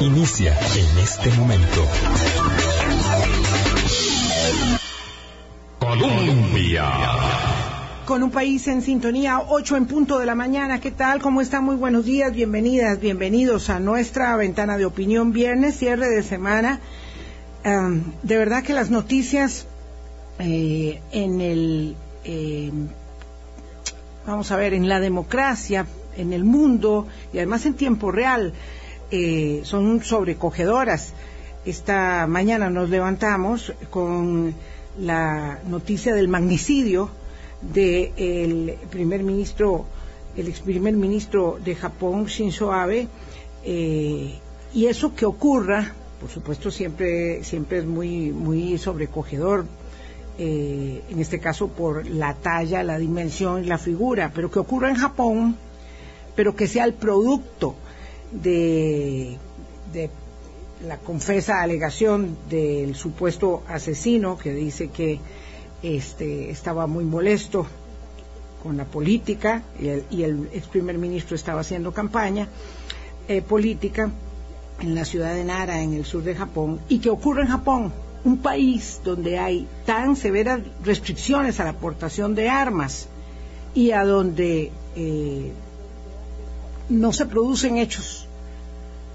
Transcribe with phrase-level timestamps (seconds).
[0.00, 1.86] Inicia en este momento.
[5.78, 6.90] Colombia.
[8.04, 10.80] Con un país en sintonía, 8 en punto de la mañana.
[10.80, 11.20] ¿Qué tal?
[11.20, 11.64] ¿Cómo están?
[11.64, 15.32] Muy buenos días, bienvenidas, bienvenidos a nuestra ventana de opinión.
[15.32, 16.80] Viernes, cierre de semana.
[17.64, 19.66] De verdad que las noticias
[20.38, 22.72] eh, en el, eh,
[24.26, 25.86] vamos a ver, en la democracia,
[26.16, 28.52] en el mundo y además en tiempo real,
[29.10, 31.12] eh, son sobrecogedoras.
[31.64, 34.54] Esta mañana nos levantamos con
[34.98, 37.10] la noticia del magnicidio
[37.62, 39.84] del primer ministro,
[40.36, 43.06] el ex primer ministro de Japón, Shinzo Abe,
[43.64, 44.34] eh,
[44.74, 49.66] y eso que ocurra, por supuesto, siempre, siempre es muy, muy sobrecogedor,
[50.38, 54.88] eh, en este caso por la talla, la dimensión y la figura, pero que ocurra
[54.88, 55.56] en Japón,
[56.34, 57.74] pero que sea el producto
[58.30, 59.38] de,
[60.86, 65.20] la confesa alegación del supuesto asesino que dice que
[65.82, 67.66] este, estaba muy molesto
[68.62, 72.48] con la política y el, y el ex primer ministro estaba haciendo campaña
[73.28, 74.10] eh, política
[74.80, 77.92] en la ciudad de Nara, en el sur de Japón, y que ocurre en Japón,
[78.24, 83.08] un país donde hay tan severas restricciones a la aportación de armas
[83.74, 85.52] y a donde eh,
[86.92, 88.26] no se producen hechos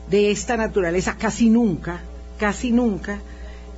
[0.10, 2.02] de esta naturaleza casi nunca,
[2.40, 3.20] casi nunca,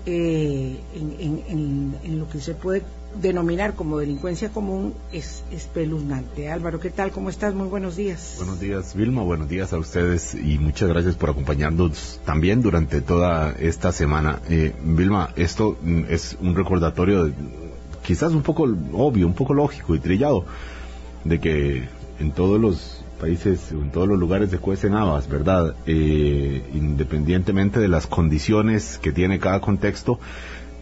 [0.06, 2.84] eh, en, lo que se puede
[3.22, 6.50] denominar como delincuencia común es espeluznante.
[6.50, 7.12] Álvaro, ¿qué tal?
[7.12, 7.54] ¿Cómo estás?
[7.54, 8.36] Muy buenos días.
[8.38, 9.24] Buenos días, Vilma.
[9.24, 14.40] Buenos días a ustedes y muchas gracias por acompañarnos también durante toda esta semana.
[14.50, 17.32] Eh, Vilma, esto mm, es un recordatorio
[18.04, 20.46] quizás un poco obvio, un poco lógico y trillado
[21.24, 21.90] de que
[22.20, 25.76] en todos los países, en todos los lugares se cuecen habas, ¿verdad?
[25.86, 30.20] Eh, independientemente de las condiciones que tiene cada contexto,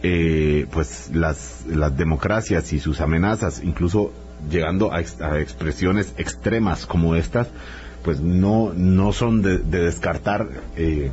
[0.02, 4.12] eh, pues las, las democracias y sus amenazas, incluso
[4.50, 7.48] llegando a, expresiones extremas como estas,
[8.04, 11.10] pues no, no son de, descartar eh,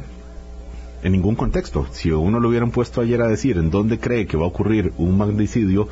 [1.03, 1.87] en ningún contexto.
[1.91, 4.93] Si uno lo hubieran puesto ayer a decir en dónde cree que va a ocurrir
[4.97, 5.89] un magnicidio,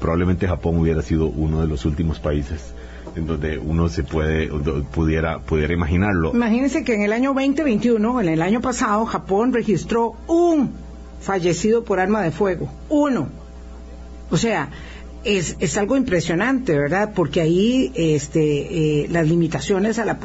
[0.00, 2.74] probablemente Japón hubiera sido uno de los últimos países
[3.16, 4.48] en donde uno se puede
[4.92, 6.32] pudiera pudiera imaginarlo.
[6.34, 10.72] Imagínense que en el año 2021, en el año pasado, Japón registró un
[11.20, 13.28] fallecido por arma de fuego, uno.
[14.30, 14.70] O sea,
[15.24, 17.12] es, es algo impresionante, ¿verdad?
[17.14, 20.18] Porque ahí este, eh, las limitaciones a la,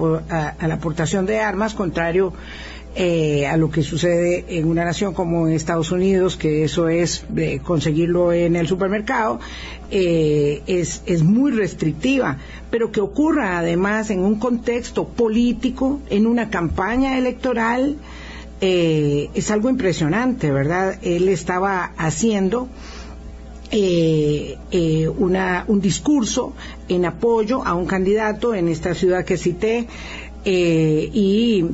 [0.59, 2.33] a la aportación de armas, contrario
[2.97, 7.25] eh, a lo que sucede en una nación como Estados Unidos, que eso es
[7.61, 9.41] conseguirlo en el supermercado,
[9.91, 12.37] eh, es, es muy restrictiva,
[12.71, 17.97] pero que ocurra además en un contexto político, en una campaña electoral,
[18.61, 20.97] eh, es algo impresionante, ¿verdad?
[21.01, 22.69] Él estaba haciendo
[25.17, 26.53] una, un discurso
[26.87, 29.85] en apoyo a un candidato en esta ciudad que cité
[30.45, 31.65] y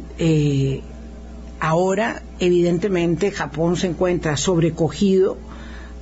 [1.63, 5.37] Ahora, evidentemente, Japón se encuentra sobrecogido,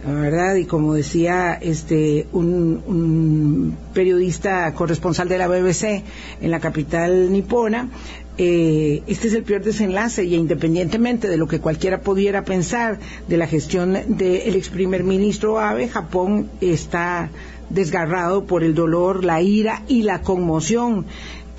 [0.06, 0.56] ¿verdad?
[0.56, 6.04] Y como decía este un, periodista corresponsal de la BBC
[6.40, 7.90] en la capital nipona,
[8.38, 13.36] eh, este es el peor desenlace y independientemente de lo que cualquiera pudiera pensar de
[13.36, 17.32] la gestión del ex primer ministro Abe, Japón está
[17.70, 21.06] desgarrado por el dolor, la ira y la conmoción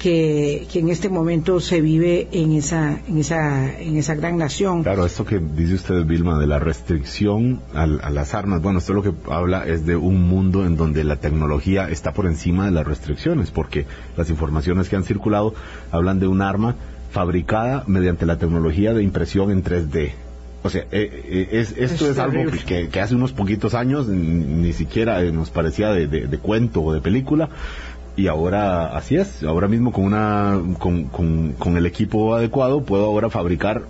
[0.00, 4.82] que, en este momento se vive en esa, en esa, en esa gran nación.
[4.82, 9.02] Claro, esto que dice usted, Vilma, de la restricción a, las armas, bueno, esto lo
[9.02, 12.86] que habla es de un mundo en donde la tecnología está por encima de las
[12.86, 13.84] restricciones, porque
[14.16, 15.54] las informaciones que han circulado
[15.92, 16.76] hablan de un arma
[17.10, 20.12] fabricada mediante la tecnología de impresión en 3D.
[20.62, 25.22] O sea, eh, eh, es, esto es, algo que, hace unos poquitos años ni, siquiera
[25.24, 27.48] nos parecía de cuento o de película
[28.20, 33.30] y ahora así es, ahora mismo con una con, con, el equipo adecuado puedo ahora
[33.30, 33.84] fabricar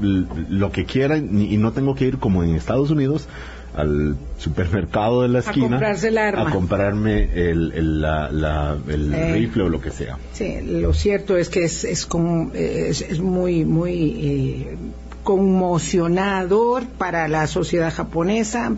[0.00, 3.28] lo que quiera y, no tengo que ir como en Estados Unidos
[3.74, 9.82] al supermercado de la esquina a, comprarme el, el, la, el eh, rifle o lo
[9.82, 10.16] que sea.
[10.32, 14.76] Sí, lo cierto es que es, es, como, es, muy, muy eh,
[15.22, 18.76] conmocionador para la sociedad japonesa.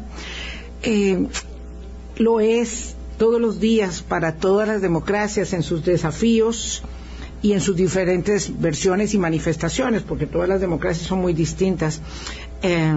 [0.82, 1.28] Eh,
[2.16, 6.82] lo es todos los días para todas las democracias en sus desafíos
[7.42, 12.00] y en sus diferentes versiones y manifestaciones, porque todas las democracias son muy distintas.
[12.62, 12.92] Eh,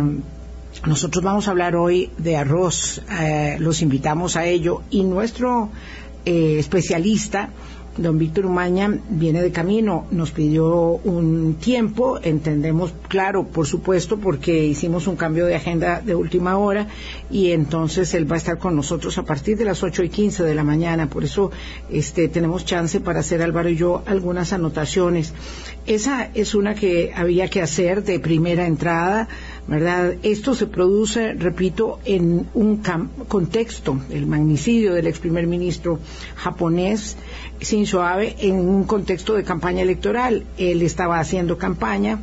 [0.86, 5.70] nosotros vamos a hablar hoy de arroz, eh, los invitamos a ello y nuestro
[6.26, 7.50] eh, especialista
[7.98, 14.66] Don Víctor Umaña viene de camino, nos pidió un tiempo, entendemos, claro, por supuesto, porque
[14.66, 16.88] hicimos un cambio de agenda de última hora
[17.30, 20.44] y entonces él va a estar con nosotros a partir de las ocho y quince
[20.44, 21.10] de la mañana.
[21.10, 21.52] Por eso
[21.90, 25.34] este, tenemos chance para hacer Álvaro y yo algunas anotaciones.
[25.86, 29.28] Esa es una que había que hacer de primera entrada.
[29.68, 30.16] ¿Verdad?
[30.24, 32.84] Esto se produce, repito, en un
[33.28, 36.00] contexto, el magnicidio del ex primer ministro
[36.36, 37.16] japonés
[37.60, 40.46] Shinzo Abe, en un contexto de campaña electoral.
[40.58, 42.20] Él estaba haciendo campaña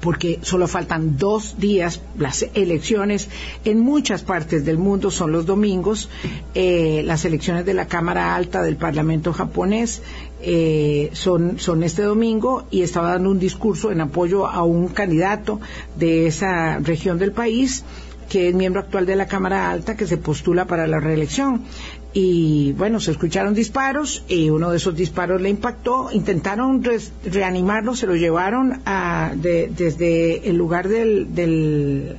[0.00, 3.28] porque solo faltan dos días, las elecciones
[3.64, 6.08] en muchas partes del mundo son los domingos,
[6.54, 10.02] eh, las elecciones de la Cámara Alta del Parlamento japonés
[10.42, 15.60] eh, son, son este domingo y estaba dando un discurso en apoyo a un candidato
[15.96, 17.84] de esa región del país
[18.30, 21.64] que es miembro actual de la Cámara Alta, que se postula para la reelección
[22.12, 26.82] y bueno, se escucharon disparos y uno de esos disparos le impactó, intentaron
[27.24, 32.16] reanimarlo, se lo llevaron a, desde el lugar del, del,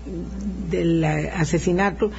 [0.70, 2.10] del, asesinato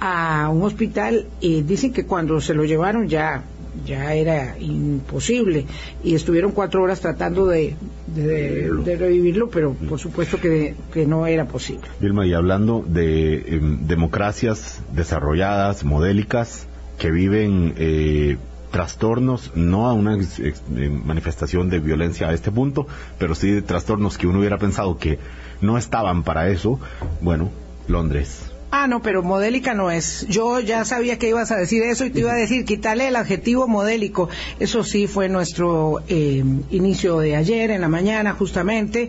[0.00, 3.44] a un hospital y dicen que cuando se lo llevaron ya
[3.84, 5.66] ya era imposible.
[6.02, 7.76] Y estuvieron cuatro horas tratando de,
[8.06, 11.82] de, revivirlo, pero por supuesto que, que, no era posible.
[12.00, 16.67] Vilma, y hablando de em, democracias desarrolladas, modélicas,
[16.98, 18.36] que viven eh,
[18.70, 22.86] trastornos, no a una eh, manifestación de violencia a este punto,
[23.18, 25.18] pero sí de trastornos que uno hubiera pensado que
[25.60, 26.78] no estaban para eso,
[27.20, 27.50] bueno,
[27.86, 28.42] Londres.
[28.70, 30.26] Ah, no, pero modélica no es.
[30.28, 33.16] Yo ya sabía que ibas a decir eso y te iba a decir, quítale el
[33.16, 34.28] adjetivo modélico.
[34.60, 39.08] Eso sí fue nuestro eh, inicio de ayer, en la mañana, justamente,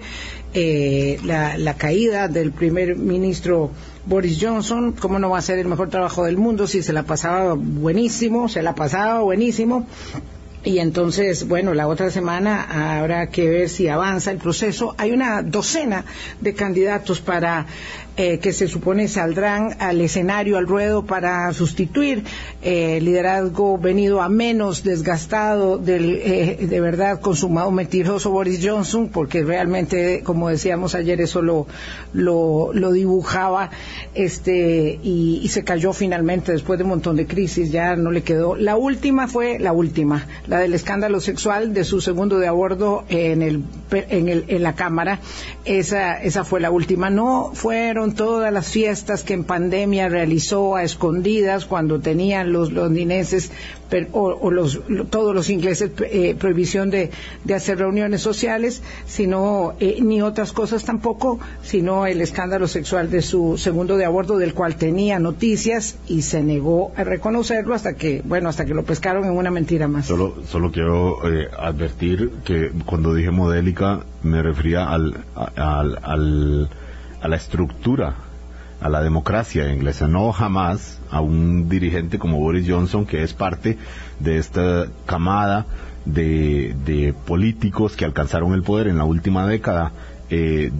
[0.53, 3.71] la, la caída del primer ministro
[4.05, 7.03] Boris Johnson, ¿cómo no va a ser el mejor trabajo del mundo si se la
[7.03, 9.85] pasaba buenísimo, se la pasaba buenísimo?
[10.63, 14.93] Y entonces, bueno, la otra semana habrá que ver si avanza el proceso.
[14.97, 16.03] Hay una docena
[16.41, 17.65] de candidatos para
[18.21, 22.25] eh, que se supone saldrán al escenario, al ruedo, para sustituir
[22.61, 29.41] eh, liderazgo venido a menos desgastado del, eh, de verdad, consumado mentiroso Boris Johnson, porque
[29.45, 31.65] realmente, como decíamos ayer, eso lo,
[32.11, 33.69] lo, dibujaba
[34.13, 38.57] este, y, se cayó finalmente después de un montón de crisis, ya no le quedó.
[38.57, 43.41] La última fue la última, la del escándalo sexual de su segundo de abordo en,
[43.43, 45.21] el, en, el, en la Cámara.
[45.63, 47.09] Esa, esa fue la última.
[47.09, 53.51] No fueron todas las fiestas que en pandemia realizó a escondidas cuando tenían los londinenses
[54.11, 54.79] o, los,
[55.09, 57.09] todos los ingleses eh, prohibición de,
[57.53, 63.57] hacer reuniones sociales, sino eh, ni otras cosas tampoco, sino el escándalo sexual de su
[63.57, 68.49] segundo de aborto del cual tenía noticias y se negó a reconocerlo hasta que, bueno,
[68.49, 70.05] hasta que lo pescaron en una mentira más.
[70.05, 76.69] Solo, solo quiero eh, advertir que cuando dije modélica me refería al
[77.21, 78.15] a la estructura,
[78.81, 83.77] a la democracia inglesa, no jamás a un dirigente como Boris Johnson, que es parte
[84.19, 85.65] de esta camada
[86.05, 89.91] de, políticos que alcanzaron el poder en la última década.
[90.31, 90.71] Eh,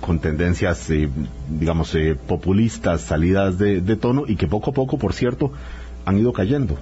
[0.00, 1.08] con tendencias, eh,
[1.48, 5.52] digamos, eh, populistas, salidas de tono y que poco a poco, por cierto,
[6.04, 6.76] han ido cayendo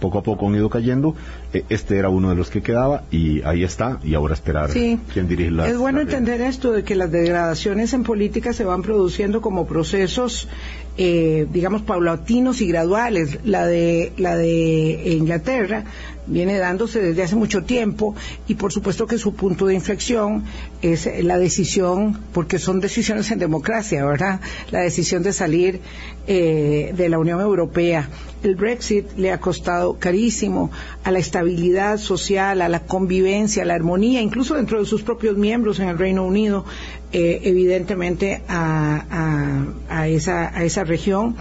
[0.00, 1.14] poco a poco han ido cayendo.
[1.52, 3.98] E, este era uno de los que quedaba y ahí está.
[4.04, 5.68] Y ahora esperar quién dirige la.
[5.68, 10.48] Es bueno entender esto de que las degradaciones en política se van produciendo como procesos,
[10.96, 13.38] eh, digamos, paulatinos y graduales.
[13.44, 15.84] La de la de Inglaterra
[16.26, 18.14] viene dándose desde hace mucho tiempo
[18.48, 20.44] y por supuesto que su punto de inflexión
[20.82, 24.40] es la decisión, porque son decisiones en democracia, ¿verdad?
[24.70, 25.80] La decisión de salir
[26.26, 28.08] eh, de la Unión Europea.
[28.42, 30.70] El Brexit le ha costado carísimo
[31.02, 35.36] a la estabilidad social, a la convivencia, a la armonía, incluso dentro de sus propios
[35.36, 36.64] miembros en el Reino Unido,
[37.12, 41.36] eh, evidentemente a, esa, a esa región.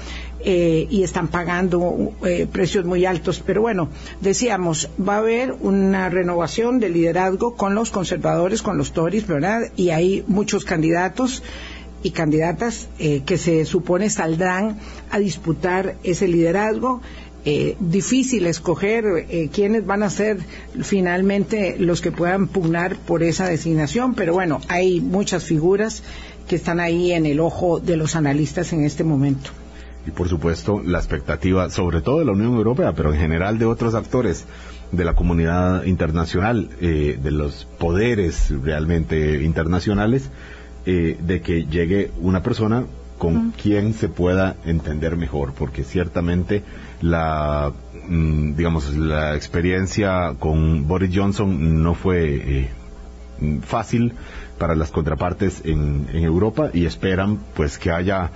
[0.46, 3.42] Eh, y están pagando eh, precios muy altos.
[3.46, 3.88] Pero bueno,
[4.20, 9.72] decíamos, va a haber una renovación de liderazgo con los conservadores, con los Tories, ¿verdad?
[9.78, 11.44] Y hay muchos candidatos
[12.02, 14.80] y candidatas eh, que se supone saldrán
[15.12, 17.02] a disputar ese liderazgo.
[17.80, 19.04] difícil escoger
[19.52, 20.38] quiénes van a ser
[20.82, 26.04] finalmente los que puedan pugnar por esa designación, pero bueno, hay muchas figuras
[26.48, 29.52] que están ahí en el ojo de los analistas en este momento
[30.06, 33.66] y por supuesto la expectativa, sobre todo de la Unión Europea, pero en general de
[33.66, 34.46] otros actores
[34.92, 40.30] de la comunidad internacional, eh, de los poderes realmente internacionales,
[40.86, 42.84] eh, de que llegue una persona
[43.18, 46.64] con quien se pueda entender mejor, porque ciertamente
[47.02, 47.72] la
[48.08, 52.70] mm, digamos la experiencia con Boris Johnson no fue eh,
[53.62, 54.14] fácil
[54.58, 58.32] para las contrapartes en, en Europa y esperan pues que haya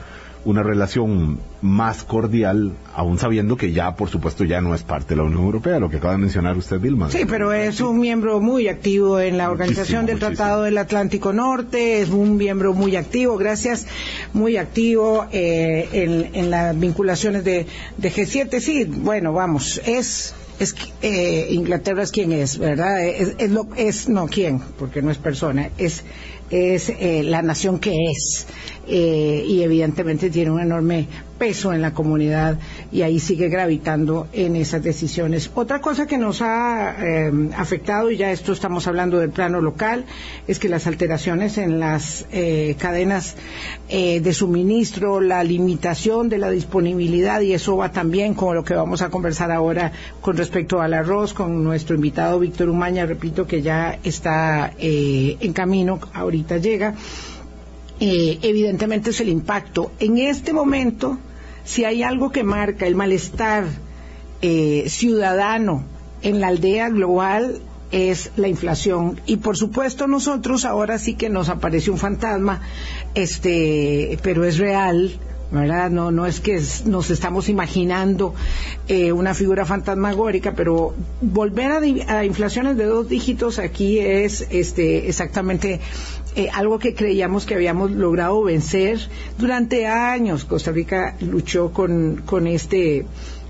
[0.47, 5.17] una relación más cordial, aún sabiendo que ya, por supuesto, ya no es parte de
[5.17, 7.11] la Unión Europea, lo que acaba de mencionar usted, Vilma.
[7.11, 11.99] Sí, pero es un miembro muy activo en la Organización del Tratado del Atlántico Norte,
[11.99, 13.87] es un miembro muy activo, gracias,
[14.31, 18.61] muy activo eh, en, en, las vinculaciones de, de G7.
[18.61, 23.05] Sí, bueno, vamos, es es eh, Inglaterra es quien es, ¿verdad?
[23.05, 26.03] Es, es, lo, es no quién, porque no es persona, es
[26.49, 28.47] es eh, la nación que es
[28.87, 32.57] eh, y evidentemente tiene un enorme peso en la comunidad
[32.91, 35.51] y ahí sigue gravitando en esas decisiones.
[35.55, 40.05] Otra cosa que nos ha eh, afectado, y ya esto estamos hablando del plano local,
[40.47, 43.35] es que las alteraciones en las eh, cadenas
[43.89, 48.73] eh, de suministro, la limitación de la disponibilidad, y eso va también con lo que
[48.73, 49.91] vamos a conversar ahora
[50.21, 55.99] con respecto al arroz, con nuestro invitado Víctor Umaña, repito que ya está en camino,
[56.13, 56.95] ahorita llega.
[57.99, 59.91] Eh, evidentemente es el impacto.
[59.99, 61.17] En este momento,
[61.67, 63.65] si hay algo que marca el malestar
[64.41, 65.83] eh, ciudadano
[66.21, 67.59] en la aldea global,
[67.91, 72.59] es la inflación y por supuesto nosotros ahora sí que nos aparece un fantasma
[73.15, 75.17] este pero es real
[75.51, 75.89] ¿verdad?
[75.89, 78.33] No, no es que nos estamos imaginando
[78.89, 85.07] eh, una figura fantasmagórica, pero volver a, a, inflaciones de dos dígitos aquí es este,
[85.07, 85.79] exactamente
[86.37, 88.99] eh, algo que creíamos que habíamos logrado vencer
[89.39, 90.45] durante años.
[90.45, 93.05] Costa Rica luchó con, con este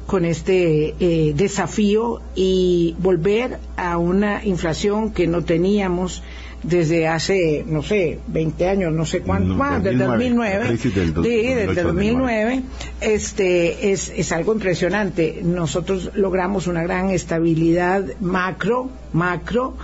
[0.06, 6.24] con este eh, desafío y volver a una inflación que no teníamos
[6.63, 11.84] desde hace, no sé, 20 años, no sé cuánto, no, desde 2009, del, sí, desde
[11.84, 12.62] 2009,
[13.01, 15.41] este, es, es algo impresionante.
[15.44, 19.75] Nosotros logramos una gran estabilidad macro, macro,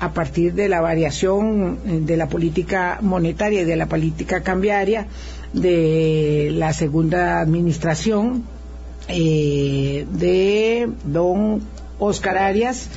[0.00, 5.06] a partir de la variación eh, de la política monetaria y de la política cambiaria
[5.52, 8.44] de la segunda administración
[9.08, 11.62] eh, de don
[11.98, 12.90] Oscar Arias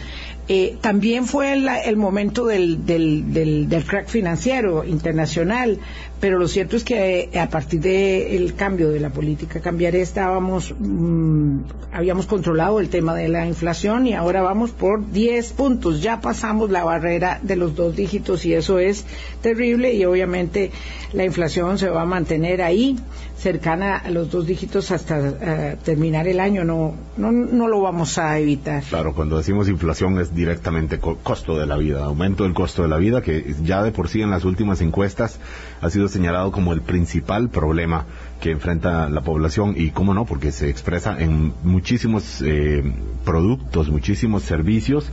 [0.48, 5.78] eh, también fue el, el momento del, del, del, del, crack financiero internacional,
[6.20, 10.74] pero lo cierto es que eh, a partir del cambio de la política cambiaria estábamos,
[10.78, 11.60] mmm,
[11.92, 16.02] habíamos controlado el tema de la inflación y ahora vamos por 10 puntos.
[16.02, 19.06] Ya pasamos la barrera de los dos dígitos y eso es
[19.42, 20.72] terrible y obviamente
[21.14, 22.98] la inflación se va a mantener ahí
[23.42, 26.64] cercana a los dos dígitos hasta uh, terminar el año.
[26.64, 28.84] No, no, no lo vamos a evitar.
[28.84, 32.88] Claro, cuando decimos inflación es directamente co costo de la vida, aumento del costo de
[32.88, 35.40] la vida, que ya de por sí en las últimas encuestas
[35.82, 38.06] ha sido señalado como el principal problema
[38.40, 42.84] que enfrenta la población y cómo no, porque se expresa en muchísimos eh,
[43.26, 45.10] productos, muchísimos servicios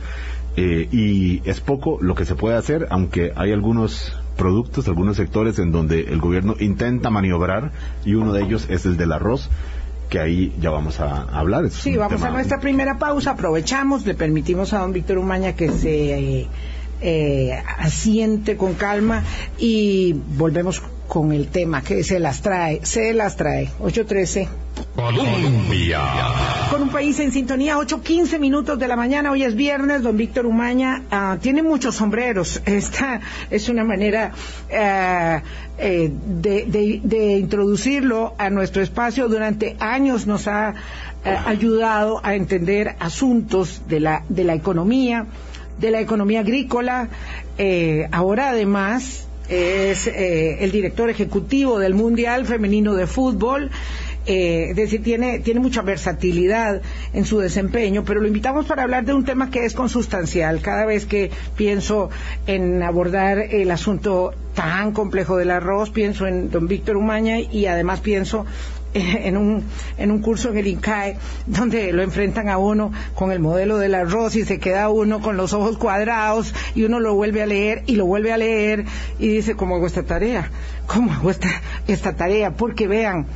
[0.55, 5.59] eh, y es poco lo que se puede hacer, aunque hay algunos productos, algunos sectores
[5.59, 7.71] en donde el gobierno intenta maniobrar
[8.05, 9.49] y uno de ellos es el del arroz
[10.09, 11.65] que ahí ya vamos a hablar.
[11.65, 12.29] Es sí, vamos tema...
[12.29, 16.47] a nuestra primera pausa, aprovechamos, le permitimos a don Víctor Umaña que se eh,
[17.01, 19.23] eh, asiente con calma
[19.57, 23.69] y volvemos con el tema que se las trae, se las trae.
[23.79, 24.47] 813.
[24.95, 26.01] Colombia.
[26.69, 30.45] Con un país en sintonía, 8.15 minutos de la mañana, hoy es viernes, don Víctor
[30.45, 32.61] Umaña uh, tiene muchos sombreros.
[32.65, 34.73] Esta es una manera uh,
[35.79, 39.27] eh, de, de, de, introducirlo a nuestro espacio.
[39.27, 40.75] Durante años nos ha
[41.25, 45.25] uh, ayudado a entender asuntos de la, de la economía,
[45.79, 47.09] de la economía agrícola.
[47.57, 53.71] Eh, ahora además es eh, el director ejecutivo del Mundial Femenino de Fútbol.
[54.25, 56.81] Eh, es decir, tiene, tiene mucha versatilidad
[57.13, 60.61] en su desempeño, pero lo invitamos para hablar de un tema que es consustancial.
[60.61, 62.11] Cada vez que pienso
[62.45, 68.01] en abordar el asunto tan complejo del arroz, pienso en don Víctor Umaña y además
[68.01, 68.45] pienso
[68.93, 69.63] en un,
[69.97, 73.95] en un curso en el INCAE donde lo enfrentan a uno con el modelo del
[73.95, 77.83] arroz y se queda uno con los ojos cuadrados y uno lo vuelve a leer
[77.85, 78.85] y lo vuelve a leer
[79.19, 80.49] y dice, ¿cómo hago esta tarea?
[80.87, 81.49] ¿Cómo hago esta,
[81.87, 82.55] esta tarea?
[82.55, 83.27] Porque vean,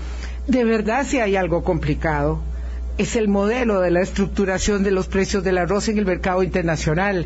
[0.48, 2.53] de verdad si hay algo complicado
[2.98, 7.26] es el modelo de la estructuración de los precios del arroz en el mercado internacional.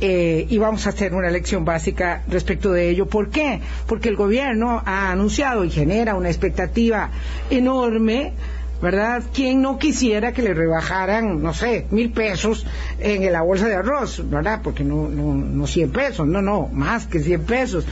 [0.00, 3.06] Eh, y vamos a hacer una lección básica respecto de ello.
[3.06, 3.60] ¿Por qué?
[3.86, 7.10] Porque el gobierno ha anunciado y genera una expectativa
[7.50, 8.32] enorme
[8.80, 9.22] ¿verdad?
[9.32, 12.66] ¿Quién no quisiera que le rebajaran, no sé, mil pesos
[12.98, 14.60] en la bolsa de arroz, ¿verdad?
[14.62, 17.86] Porque no, no, no 100 pesos, no, no, más que 100 pesos.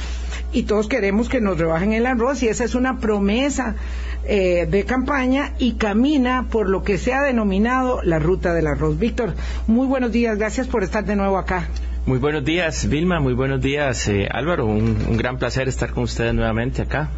[0.52, 3.76] Y todos queremos que nos rebajen el arroz y esa es una promesa
[4.26, 8.98] eh, de campaña y camina por lo que se ha denominado la ruta del arroz.
[8.98, 9.34] Víctor,
[9.66, 11.68] muy buenos días, gracias por estar de nuevo acá.
[12.06, 16.04] Muy buenos días, Vilma, muy buenos días, eh, Álvaro, un, un gran placer estar con
[16.04, 17.10] ustedes nuevamente acá.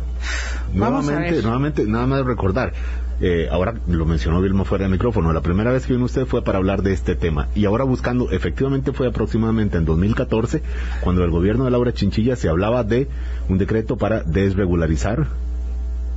[0.72, 2.72] Nuevamente, nuevamente, nada más recordar,
[3.20, 6.42] eh, ahora lo mencionó Vilma fuera de micrófono, la primera vez que vino usted fue
[6.42, 10.62] para hablar de este tema y ahora buscando, efectivamente fue aproximadamente en 2014
[11.00, 13.08] cuando el gobierno de Laura Chinchilla se hablaba de
[13.48, 15.28] un decreto para desregularizar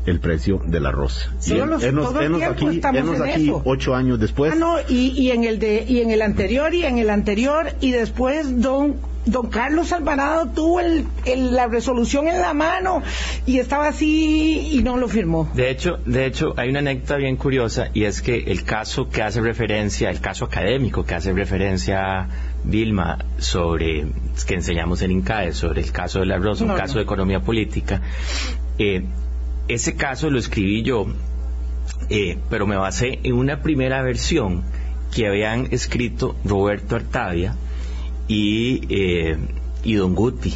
[0.06, 1.30] el precio del arroz.
[1.40, 4.54] Sí, los, aquí, aquí ocho años después.
[4.54, 7.74] Ah, no, y, y, en el de, y en el anterior, y en el anterior,
[7.82, 13.04] y después don don Carlos Alvarado tuvo el, la resolución en la mano
[13.46, 15.50] y estaba así y no lo firmó.
[15.54, 19.22] De hecho, de hecho, hay una anécdota bien curiosa y es que el caso que
[19.22, 22.28] hace referencia, el caso académico que hace referencia
[22.64, 24.08] Vilma sobre
[24.48, 28.02] que enseñamos en INCAE sobre el caso del arroz, un caso de economía política,
[28.78, 29.04] eh,
[29.70, 31.06] ese caso lo escribí yo,
[32.10, 34.64] eh, pero me basé en una primera versión
[35.14, 37.56] que habían escrito Roberto Artavia
[38.28, 39.38] y, eh,
[39.84, 40.56] y Don Guti.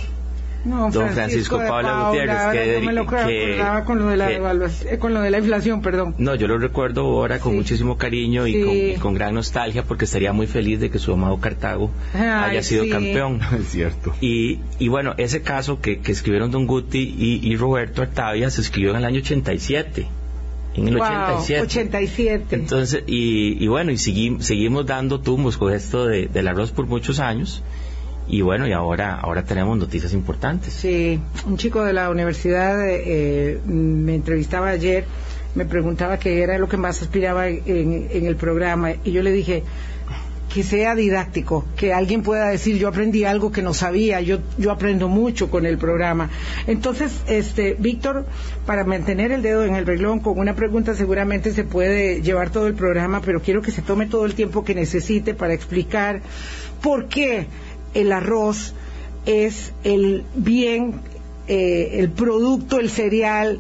[0.66, 5.14] No, don Francisco, Paula Gutiérrez, que, me lo que, con lo de la eh, con
[5.14, 6.16] lo de la inflación, perdón.
[6.18, 10.48] No, yo lo recuerdo ahora con muchísimo cariño y, con, gran nostalgia porque estaría muy
[10.48, 13.42] feliz de que su amado Cartago haya sido campeón.
[13.54, 14.14] Es cierto.
[14.20, 18.62] Y, y bueno, ese caso que, que escribieron Don Guti y, y Roberto Artavia se
[18.62, 20.08] escribió en el año 87
[20.76, 21.62] en el 87.
[21.62, 22.56] 87.
[22.56, 27.20] Entonces, y, y bueno, y seguimos dando tumbos con esto de, del arroz por muchos
[27.20, 27.64] años.
[28.28, 30.74] Y bueno, y ahora, ahora tenemos noticias importantes.
[30.74, 35.06] Sí, un chico de la universidad eh, me entrevistaba ayer,
[35.56, 39.64] me preguntaba qué era lo que más aspiraba en, el programa, y yo le dije,
[40.54, 44.72] que sea didáctico, que alguien pueda decir yo aprendí algo que no sabía, yo, yo
[44.72, 46.30] aprendo mucho con el programa.
[46.68, 48.26] Entonces, este, Víctor,
[48.66, 52.68] para mantener el dedo en el reglón, con una pregunta seguramente se puede llevar todo
[52.68, 56.22] el programa, pero quiero que se tome todo el tiempo que necesite para explicar
[56.82, 57.48] por qué
[57.94, 58.74] el arroz
[59.26, 61.02] es el bien,
[61.48, 63.60] eh, el producto, el cereal,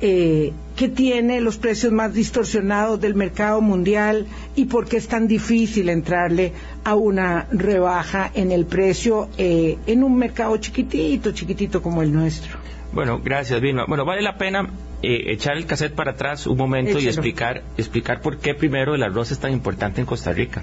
[0.00, 5.26] eh, que tiene los precios más distorsionados del mercado mundial y por qué es tan
[5.26, 6.52] difícil entrarle
[6.84, 12.58] a una rebaja en el precio eh, en un mercado chiquitito, chiquitito como el nuestro.
[12.92, 13.86] Bueno, gracias, Vilma.
[13.88, 14.70] Bueno, vale la pena
[15.02, 19.02] eh, echar el cassette para atrás un momento y explicar, explicar por qué primero el
[19.02, 20.62] arroz es tan importante en Costa Rica.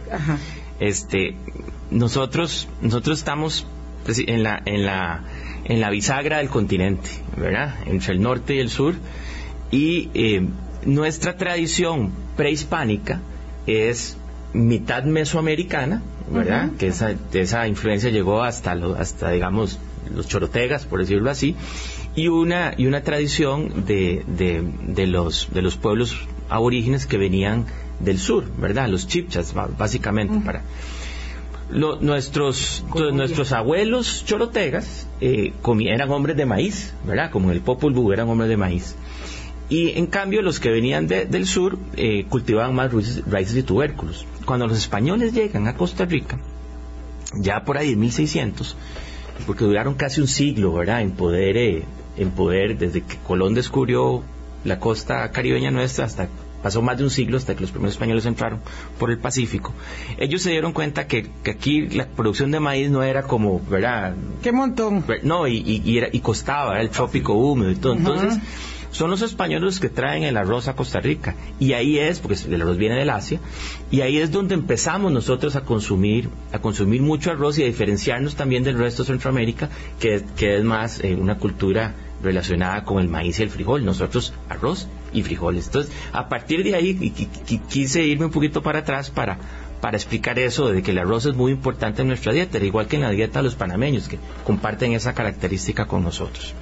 [0.79, 1.35] Este,
[1.91, 3.65] nosotros, nosotros estamos
[4.07, 5.23] en la, en la,
[5.63, 7.75] en la bisagra del continente, ¿verdad?
[7.85, 8.95] Entre el norte y el sur
[9.71, 10.47] y eh,
[10.85, 13.19] nuestra tradición prehispánica
[13.65, 14.17] es
[14.53, 16.71] mitad mesoamericana, ¿verdad?
[16.77, 19.79] Que esa, esa influencia llegó hasta, hasta, digamos,
[20.13, 21.55] los chorotegas, por decirlo así,
[22.15, 26.15] y una, y una tradición de, de, los, de los pueblos
[26.49, 27.65] aborígenes que venían
[27.99, 28.89] del sur, ¿verdad?
[28.89, 30.63] Los chipchas, básicamente, para...
[31.71, 37.31] nuestros, nuestros abuelos chorotegas eh, eran hombres de maíz, ¿verdad?
[37.31, 38.95] Como el Popol Vuh eran hombres de maíz.
[39.67, 42.91] Y en cambio los que venían del sur eh, cultivaban más
[43.25, 44.25] raíces, y tubérculos.
[44.45, 46.39] Cuando los españoles llegan a Costa Rica,
[47.34, 48.77] ya por ahí en 1600,
[49.47, 51.84] porque duraron casi un siglo, ¿verdad?, en poder, eh,
[52.15, 54.23] en poder, desde que Colón descubrió
[54.63, 56.27] la costa caribeña nuestra hasta
[56.65, 58.60] pasó más de un siglo hasta que los primeros españoles entraron
[58.97, 59.71] por el Pacífico.
[60.17, 64.15] Ellos se dieron cuenta que, aquí la producción de maíz no era como, ¿verdad?
[64.41, 65.06] ¡Qué montón!
[65.21, 67.93] No, y, y, costaba, era el trópico húmedo y todo.
[67.93, 68.39] Entonces,
[68.89, 71.36] son los españoles los que traen el arroz a Costa Rica.
[71.60, 73.39] Y ahí es, porque el arroz viene del Asia,
[73.91, 78.36] y ahí es donde empezamos nosotros a consumir, a consumir mucho arroz y a diferenciarnos
[78.36, 83.39] también del resto de Centroamérica, que, es más eh, una cultura relacionada con el maíz
[83.39, 83.86] y el frijol.
[83.86, 85.67] Nosotros arroz y frijoles.
[85.67, 87.13] Entonces, a partir de ahí
[87.69, 89.39] quise irme un poquito para atrás para
[89.86, 92.95] para explicar eso de que el arroz es muy importante en nuestra dieta, igual que
[92.95, 96.56] en la dieta de los panameños, que comparten esa característica con nosotros.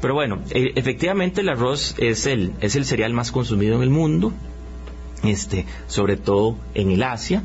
[0.00, 3.90] Pero bueno, e, efectivamente el arroz es el, es el cereal más consumido en el
[3.90, 4.32] mundo,
[5.22, 7.44] este, sobre todo en el Asia,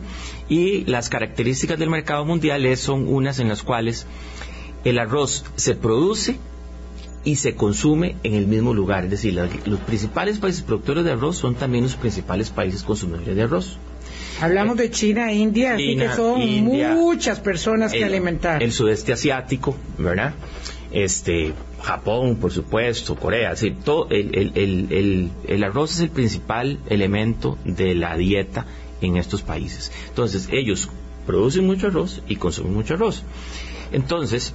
[0.49, 4.07] y las características del mercado mundial son unas en las cuales
[4.83, 6.39] el arroz se produce
[7.23, 9.05] y se consume en el mismo lugar.
[9.05, 9.33] Es decir,
[9.65, 13.77] los principales países productores de arroz son también los principales países consumidores de arroz.
[14.39, 18.63] Hablamos de China, India, así que son muchas personas que alimentar.
[18.63, 20.33] El sudeste asiático, ¿verdad?
[20.91, 23.53] este, Japón, por supuesto, Corea,
[23.83, 28.65] todo, el, arroz es el principal elemento de la dieta
[29.01, 29.91] en estos países.
[30.09, 30.89] Entonces, ellos
[31.25, 33.23] producen mucho arroz y consumen mucho arroz.
[33.91, 34.53] Entonces,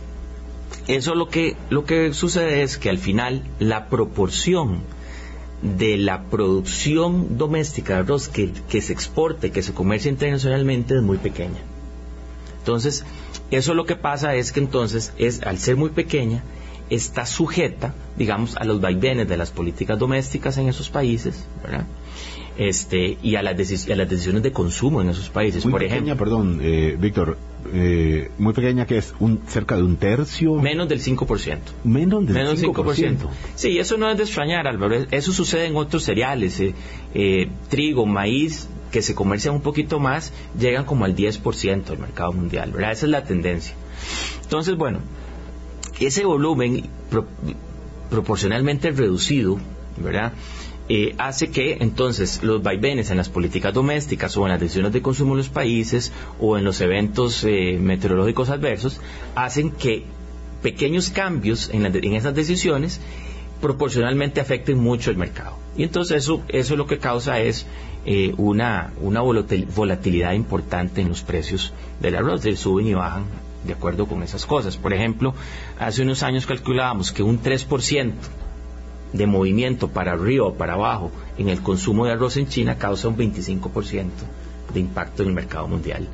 [0.86, 4.80] eso lo que, lo que sucede es que al final la proporción
[5.62, 11.02] de la producción doméstica de arroz que, que se exporte, que se comercia internacionalmente es
[11.02, 11.60] muy pequeña.
[12.58, 13.04] Entonces,
[13.50, 16.42] eso lo que pasa es que entonces, es, al ser muy pequeña,
[16.90, 21.86] está sujeta, digamos, a los vaivenes de las políticas domésticas en esos países, ¿verdad?
[22.58, 25.64] Este, y a las, a las decisiones de consumo en esos países.
[25.64, 27.36] Muy Por pequeña, ejemplo, perdón, eh, Víctor,
[27.72, 30.54] eh, muy pequeña que es un cerca de un tercio.
[30.56, 31.58] Menos del 5%.
[31.84, 32.74] Menos del Menos 5%.
[32.74, 33.16] 5%.
[33.54, 34.94] Sí, eso no es de extrañar, Álvaro.
[35.10, 36.58] Eso sucede en otros cereales.
[36.60, 36.74] eh,
[37.14, 42.32] eh, trigo, maíz, que se comercian un poquito más, llegan como al 10% del mercado
[42.32, 42.92] mundial, ¿verdad?
[42.92, 43.74] Esa es la tendencia.
[44.42, 45.00] Entonces, bueno,
[46.00, 47.26] ese volumen pro-
[48.10, 49.58] proporcionalmente reducido,
[49.96, 50.32] ¿verdad?
[50.88, 55.02] Eh, hace que entonces los vaivenes en las políticas domésticas o en las decisiones de
[55.02, 59.00] consumo en los países o en los eventos eh, meteorológicos adversos
[59.34, 60.04] hacen que
[60.62, 63.00] pequeños cambios en, la- en esas decisiones
[63.60, 65.56] proporcionalmente afecten mucho el mercado.
[65.76, 67.66] Y entonces eso, eso lo que causa es
[68.04, 73.24] eh, una, una volatil- volatilidad importante en los precios del arroz, suben y bajan
[73.66, 74.76] de acuerdo con esas cosas.
[74.76, 75.34] Por ejemplo,
[75.80, 78.12] hace unos años calculábamos que un 3%
[79.16, 83.08] de movimiento para arriba o para abajo en el consumo de arroz en China causa
[83.08, 84.04] un 25%
[84.72, 86.06] de impacto en el mercado mundial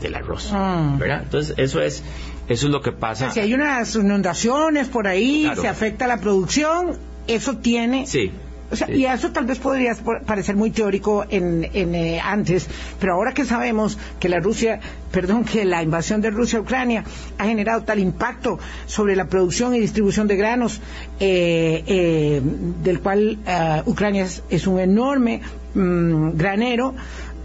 [0.00, 0.50] del arroz.
[0.52, 0.96] Ah.
[0.98, 1.22] ¿verdad?
[1.24, 2.02] Entonces, eso es,
[2.48, 3.30] eso es lo que pasa.
[3.30, 5.62] Si hay unas inundaciones por ahí, Claro.
[5.62, 6.96] se afecta la producción,
[7.26, 8.06] eso tiene...
[8.06, 8.32] Sí.
[8.72, 9.94] O sea, y eso tal vez podría
[10.26, 12.68] parecer muy teórico en, en, eh, antes,
[13.00, 14.78] pero ahora que sabemos que la Rusia,
[15.10, 17.04] perdón, que la invasión de Rusia a Ucrania
[17.38, 20.80] ha generado tal impacto sobre la producción y distribución de granos,
[21.18, 22.40] eh, eh,
[22.84, 25.40] del cual ah, Ucrania es, es un enorme
[25.74, 26.94] mm, granero,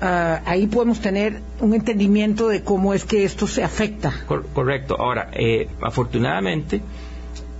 [0.01, 4.13] ah, ahí podemos tener un entendimiento de cómo es que esto se afecta.
[4.27, 4.95] Cor- correcto.
[4.99, 6.81] Ahora, eh, afortunadamente,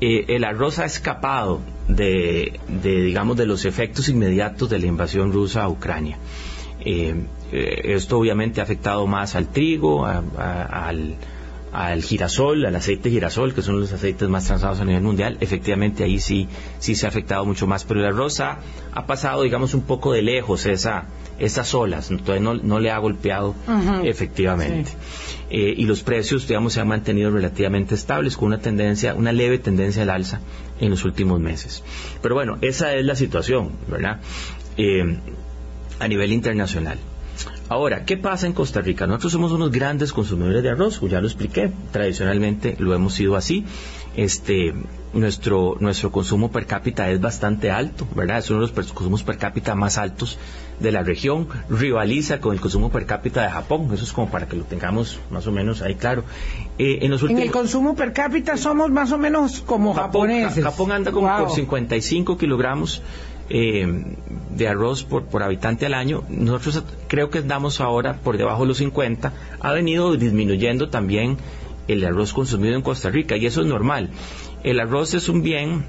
[0.08, 5.32] eh, el arroz ha escapado de, de, digamos, de los efectos inmediatos de la invasión
[5.32, 6.18] rusa a Ucrania.
[6.82, 7.16] Eh,
[7.52, 10.22] eh, esto obviamente ha afectado más al trigo, a-
[10.88, 11.16] al,
[11.76, 15.38] al girasol, al aceite girasol, que son los aceites más transados a nivel mundial.
[15.42, 16.48] Efectivamente, ahí sí,
[16.80, 17.84] sí se ha afectado mucho más.
[17.84, 18.60] Pero el arroz ha,
[18.94, 21.06] ha pasado, digamos, un poco de lejos esa,
[21.40, 22.12] esas olas.
[22.12, 23.56] Entonces no, no le ha golpeado
[24.04, 24.92] efectivamente.
[25.50, 29.60] Eh, y los precios, digamos, se han mantenido relativamente estables con una tendencia, una leve
[29.60, 30.40] tendencia al alza
[30.80, 31.84] en los últimos meses.
[32.22, 34.20] Pero bueno, esa es la situación, ¿verdad?
[34.78, 35.18] Eh,
[36.00, 36.98] a nivel internacional.
[37.68, 39.08] Ahora, ¿qué pasa en Costa Rica?
[39.08, 43.66] Nosotros somos unos grandes consumidores de arroz, ya lo expliqué, tradicionalmente lo hemos sido así.
[44.16, 44.74] Este,
[45.14, 48.38] nuestro, nuestro consumo per cápita es bastante alto, ¿verdad?
[48.38, 50.38] Es uno de los consumos per cápita más altos
[50.80, 54.48] de la región, rivaliza con el consumo per cápita de Japón, eso es como para
[54.48, 56.24] que lo tengamos más o menos ahí claro.
[56.78, 57.44] Eh, en los En últimos...
[57.46, 60.64] el consumo per cápita somos más o menos como Japón, japoneses.
[60.64, 61.46] Ja- Japón anda como Wow.
[61.48, 63.02] por 55 kilogramos
[63.50, 64.04] eh,
[64.56, 66.24] de arroz por, por habitante al año.
[66.30, 69.34] Nosotros creo que andamos ahora por debajo de los 50.
[69.60, 71.38] Ha venido disminuyendo también
[71.88, 74.10] el arroz consumido en Costa Rica y eso es normal.
[74.64, 75.86] El arroz es un bien,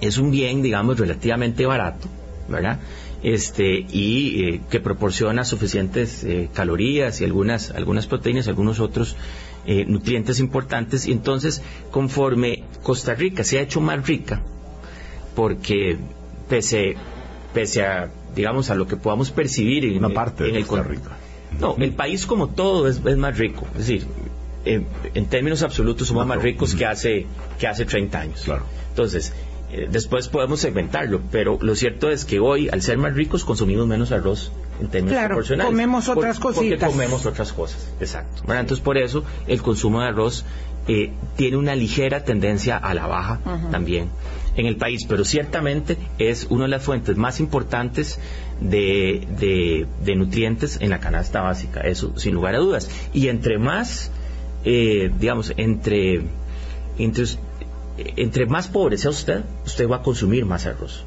[0.00, 2.08] es un bien, digamos, relativamente barato,
[2.48, 2.80] ¿verdad?
[3.22, 9.16] Este, y eh, que proporciona suficientes eh, calorías y algunas, algunas proteínas, algunos otros
[9.66, 11.06] eh, nutrientes importantes.
[11.06, 14.42] Entonces, conforme Costa Rica se ha hecho más rica,
[15.34, 15.96] porque
[16.48, 16.96] pese,
[17.54, 20.84] pese a, digamos, a lo que podamos percibir en, Una parte de en el Costa
[20.84, 21.10] con- Rica.
[21.60, 23.66] No, el país como todo es, es más rico.
[23.72, 24.06] Es decir,
[24.64, 24.82] eh,
[25.14, 27.26] en términos absolutos somos Más más ricos que hace,
[27.58, 28.42] que hace 30 años.
[28.44, 28.64] Claro.
[28.90, 29.32] Entonces,
[29.72, 33.86] eh, después podemos segmentarlo, pero lo cierto es que hoy, al ser más ricos, consumimos
[33.86, 35.70] menos arroz en términos Claro, proporcionales.
[35.70, 36.90] comemos Por- otras Porque cositas.
[36.90, 38.42] comemos otras cosas, exacto.
[38.42, 38.60] ¿verdad?
[38.62, 40.44] Entonces, por eso, el consumo de arroz
[40.88, 43.40] eh, tiene una ligera tendencia a la baja
[43.72, 44.08] también
[44.56, 48.18] en el país, pero ciertamente es una de las fuentes más importantes
[48.60, 52.88] de, de- nutrientes en la canasta básica, eso sin lugar a dudas.
[53.12, 54.10] Y entre más,
[54.64, 56.22] eh, digamos, entre,
[58.16, 61.04] entre, más pobre sea usted, usted va a consumir más arroz.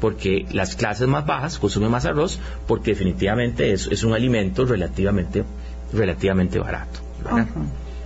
[0.00, 5.44] Porque las clases más bajas consumen más arroz porque definitivamente es, es un alimento relativamente,
[5.92, 7.00] relativamente barato.
[7.22, 7.46] ¿verdad?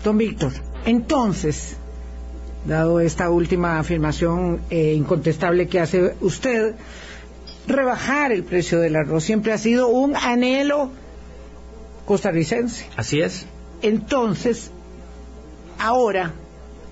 [0.03, 0.53] Don Víctor,
[0.85, 1.77] entonces,
[2.66, 6.74] dado esta última afirmación eh, incontestable que hace usted,
[7.66, 10.90] rebajar el precio del arroz siempre ha sido un anhelo
[12.05, 12.87] costarricense.
[12.96, 13.46] Así es.
[13.83, 14.70] Entonces,
[15.79, 16.33] ahora,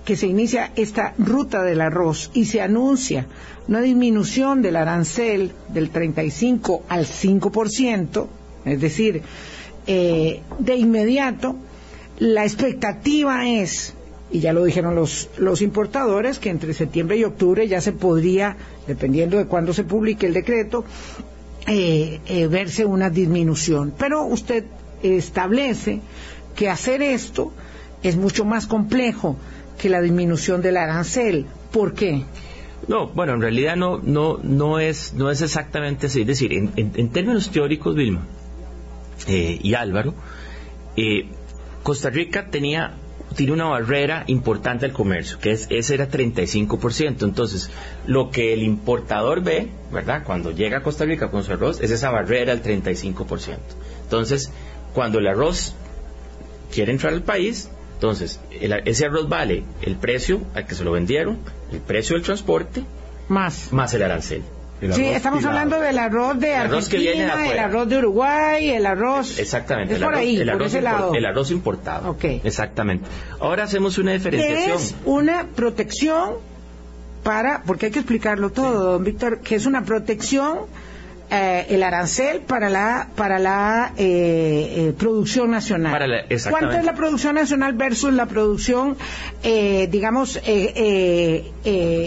[0.04, 3.26] que se inicia esta ruta del arroz y se anuncia
[3.68, 8.26] una disminución del arancel del 35 al 5%,
[8.64, 9.22] es decir,
[9.86, 11.56] eh, de inmediato,
[12.18, 13.94] la expectativa es,
[14.32, 18.56] y ya lo dijeron los, los importadores, que entre septiembre y octubre ya se podría,
[18.86, 20.84] dependiendo de cuándo se publique el decreto,
[21.66, 23.92] eh, eh, verse una disminución.
[23.96, 24.64] Pero usted
[25.02, 26.00] establece
[26.56, 27.52] que hacer esto
[28.02, 29.36] es mucho más complejo
[29.78, 31.46] que la disminución del arancel.
[31.70, 32.24] ¿Por qué?
[32.88, 36.22] No, bueno, en realidad no, no, no, es, no es exactamente así.
[36.22, 38.26] Es decir, en, términos teóricos, Vilma
[39.28, 40.14] eh, y Álvaro,
[40.96, 41.28] eh,
[41.82, 42.96] Costa Rica tenía
[43.32, 47.22] tiene una barrera importante al comercio, que es ese era 35%.
[47.22, 47.70] Entonces,
[48.06, 50.22] lo que el importador ve, ¿verdad?
[50.24, 53.58] Cuando llega a Costa Rica con su arroz, es esa barrera del 35%.
[54.04, 54.52] Entonces,
[54.94, 55.74] cuando el arroz
[56.72, 61.38] quiere entrar al país, entonces, ese arroz vale el precio al que se lo vendieron,
[61.70, 62.82] el precio del transporte,
[63.28, 64.42] más, más el arancel.
[64.90, 69.38] Sí, estamos hablando del arroz de Argentina, el arroz de Uruguay, el arroz...
[69.38, 70.86] Exactamente, el, arroz, ahí, el, arroz el
[71.26, 72.10] arroz importado.
[72.10, 72.24] Ok.
[72.44, 73.08] Exactamente.
[73.38, 74.76] Ahora hacemos una diferenciación.
[74.76, 76.34] es una protección
[77.22, 80.60] para, porque hay que explicarlo todo, don Víctor, que es una protección
[81.34, 86.28] eh, el arancel para la para la eh, eh, producción nacional.
[86.50, 88.98] ¿Cuánto es la producción nacional versus la producción,
[89.42, 90.38] digamos,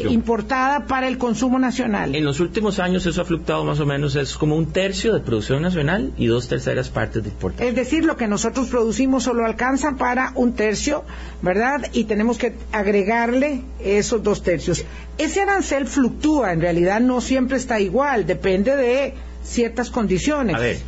[0.07, 2.13] importada para el consumo nacional?
[2.13, 5.21] En los últimos años eso ha fluctuado más o menos, es como un tercio de
[5.21, 7.67] producción nacional y dos terceras partes de importación.
[7.67, 11.03] Es decir, lo que nosotros producimos solo alcanza para un tercio,
[11.41, 11.89] ¿verdad?
[11.93, 14.85] Y tenemos que agregarle esos dos tercios.
[15.17, 20.83] Ese arancel fluctúa, en realidad no siempre está igual, depende de ciertas condiciones.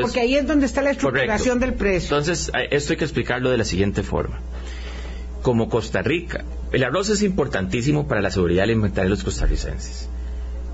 [0.00, 2.16] porque ahí es donde está la estructuración del precio.
[2.16, 4.40] Entonces, esto hay que explicarlo de la siguiente forma.
[5.42, 10.08] Como Costa Rica, el arroz es importantísimo para la seguridad alimentaria de los costarricenses.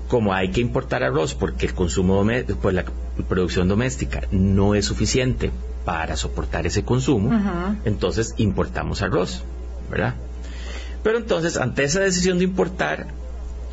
[0.07, 2.25] Como hay que importar arroz porque el consumo
[2.61, 2.85] pues la
[3.27, 5.51] producción doméstica no es suficiente
[5.83, 7.31] para soportar ese consumo,
[7.85, 9.43] entonces importamos arroz,
[9.89, 10.15] ¿verdad?
[11.05, 13.05] Pero entonces, ante esa decisión de importar,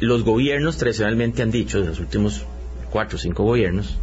[0.01, 2.45] los gobiernos tradicionalmente han dicho, en los últimos
[2.91, 3.97] cuatro o cinco gobiernos,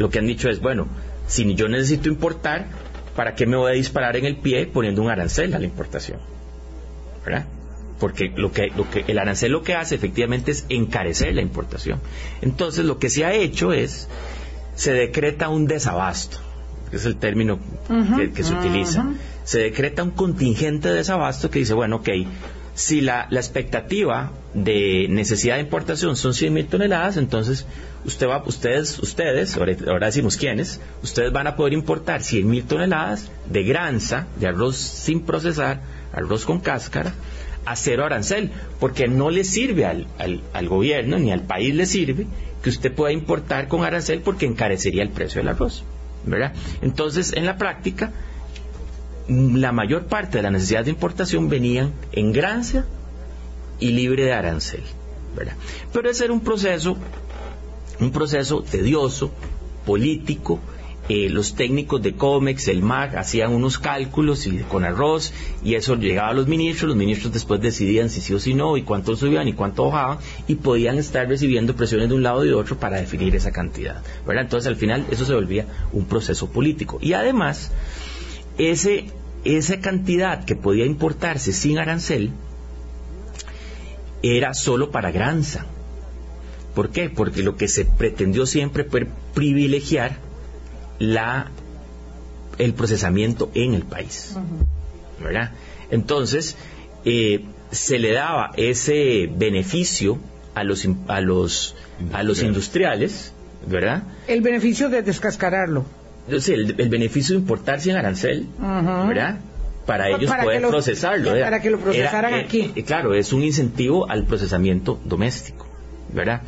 [0.00, 0.88] lo que han dicho es, bueno,
[1.28, 2.66] si yo necesito importar,
[3.14, 6.18] ¿para qué me voy a disparar en el pie poniendo un arancel a la importación?
[7.24, 7.46] ¿Verdad?
[8.00, 12.00] Porque lo que, lo que el arancel lo que hace efectivamente es encarecer la importación.
[12.40, 14.08] Entonces lo que se ha hecho es,
[14.74, 16.38] se decreta un desabasto,
[16.90, 17.60] que es el término
[18.34, 19.06] que, se utiliza.
[19.44, 22.08] Se decreta un contingente de desabasto que dice, bueno, ok,
[22.74, 27.66] si la, expectativa de necesidad de importación son 100 mil toneladas, entonces
[28.04, 33.30] usted va, ustedes, ustedes, ahora, decimos quiénes, ustedes van a poder importar 100 mil toneladas
[33.46, 35.82] de granza, de arroz sin procesar,
[36.12, 37.12] arroz con cáscara,
[37.64, 42.26] a cero arancel, porque no le sirve al, al, gobierno ni al país le sirve
[42.62, 45.84] que usted pueda importar con arancel porque encarecería el precio del arroz.
[46.24, 46.52] ¿verdad?
[46.82, 48.12] Entonces, en la práctica,
[49.28, 52.84] la mayor parte de las necesidades de importación venían en grancia
[53.78, 54.82] y libre de arancel.
[55.92, 56.96] Pero ese era un proceso,
[58.00, 59.32] un proceso tedioso,
[59.86, 60.60] político.
[61.08, 65.32] Eh, los técnicos de COMEX, el MAG, hacían unos cálculos y, con arroz
[65.64, 66.90] y eso llegaba a los ministros.
[66.90, 70.18] Los ministros después decidían si sí o si no y cuánto subían y cuánto bajaban
[70.46, 74.00] y podían estar recibiendo presiones de un lado y de otro para definir esa cantidad.
[74.28, 76.98] Entonces al final eso se volvía un proceso político.
[77.02, 77.72] Y además,
[78.58, 79.06] ese,
[79.44, 82.30] esa cantidad que podía importarse sin arancel
[84.22, 85.66] era solo para granza.
[86.74, 87.10] ¿Por qué?
[87.10, 90.16] Porque lo que se pretendió siempre fue privilegiar
[90.98, 91.50] la,
[92.58, 94.36] el procesamiento en el país.
[95.22, 95.52] ¿verdad?
[95.90, 96.56] Entonces,
[97.04, 100.18] eh, se le daba ese beneficio
[100.54, 101.74] a los, a los,
[102.12, 103.32] a los industriales,
[103.66, 104.04] ¿verdad?
[104.28, 105.84] El beneficio de descascararlo
[106.28, 109.38] el, beneficio de importar sin arancel, ¿verdad?
[109.86, 111.32] Para ellos poder procesarlo.
[111.32, 112.72] Para que lo procesaran aquí.
[112.76, 115.66] Eh, claro, es un incentivo al procesamiento doméstico,
[116.12, 116.42] ¿verdad?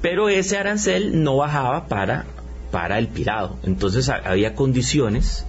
[0.00, 2.24] Pero ese arancel no bajaba para,
[2.70, 3.58] para el pirado.
[3.64, 5.44] Entonces había condiciones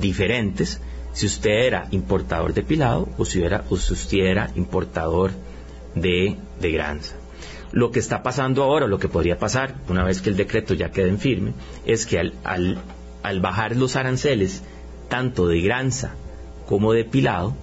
[0.00, 0.80] diferentes
[1.12, 5.30] si usted era importador de pilado o si, era, o si usted era importador
[5.94, 7.14] de, de granza.
[7.74, 10.92] Lo que está pasando ahora, lo que podría pasar, una vez que el decreto ya
[10.92, 14.62] quede en firme, es que al, al, bajar los aranceles,
[15.08, 16.14] tanto de granza
[16.66, 17.56] como de pilado,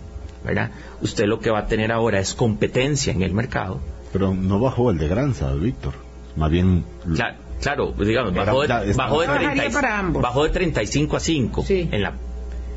[0.43, 0.71] ¿verdad?
[1.01, 3.79] Usted lo que va a tener ahora es competencia en el mercado.
[4.11, 5.93] Pero no bajó el de granza, Víctor.
[6.35, 6.83] Más bien...
[7.61, 12.13] Claro, digamos, bajó de, bajó, de 35 a 5 en la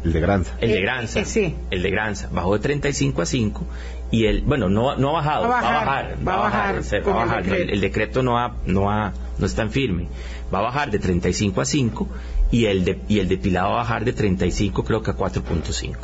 [0.05, 0.53] El de Granza.
[0.61, 1.21] El de Eh, Granza.
[1.21, 1.57] eh, sí.
[1.71, 2.29] El de Granza.
[2.31, 3.67] Bajó de 35 a 5
[4.15, 6.75] y el, bueno, no, no ha bajado, Va a va a bajar, va a bajar
[6.77, 7.43] va a el bajar.
[7.43, 7.73] decreto.
[7.73, 10.07] El, decreto no ha, no ha, no es tan firme.
[10.55, 12.09] Va a bajar de 35 a 5
[12.53, 15.97] y el de, y el depilado va a bajar de 35 creo que a 4.5.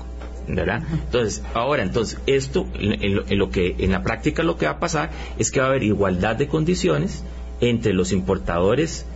[0.48, 0.82] ¿verdad?
[0.92, 4.72] Entonces, ahora, entonces, esto, en, lo, en lo que, en la práctica lo que va
[4.72, 7.22] a pasar es que va a haber igualdad de condiciones
[7.60, 9.06] entre los importadores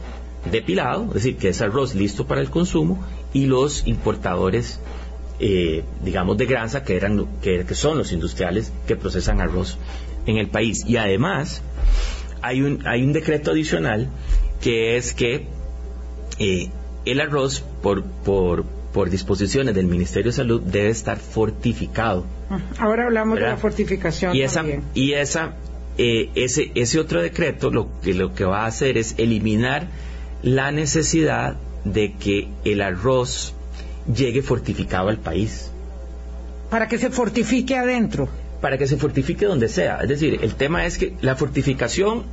[0.53, 4.81] depilado, es decir, que es arroz listo para el consumo, y los importadores,
[5.41, 9.79] eh, digamos, de granza, que, eran, que, que son los industriales que procesan arroz
[10.27, 10.85] en el país.
[10.87, 11.63] Y además,
[12.43, 14.09] hay un, hay un decreto adicional
[14.61, 15.47] que es que
[16.39, 16.71] eh,
[17.05, 22.27] el arroz, por, por, por disposiciones del Ministerio de Salud, debe estar fortificado.
[22.79, 24.85] Ahora hablamos de la fortificación y esa también.
[24.95, 25.55] y esa
[25.97, 29.89] eh, ese ese otro decreto lo que lo que va a hacer es eliminar
[30.43, 33.55] la necesidad de que el arroz
[34.13, 35.71] llegue fortificado al país
[36.71, 38.29] Para que se fortifique adentro.
[38.61, 42.25] para que se fortifique donde sea es decir el tema es que la fortificación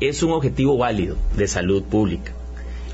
[0.00, 2.32] es un objetivo válido de salud pública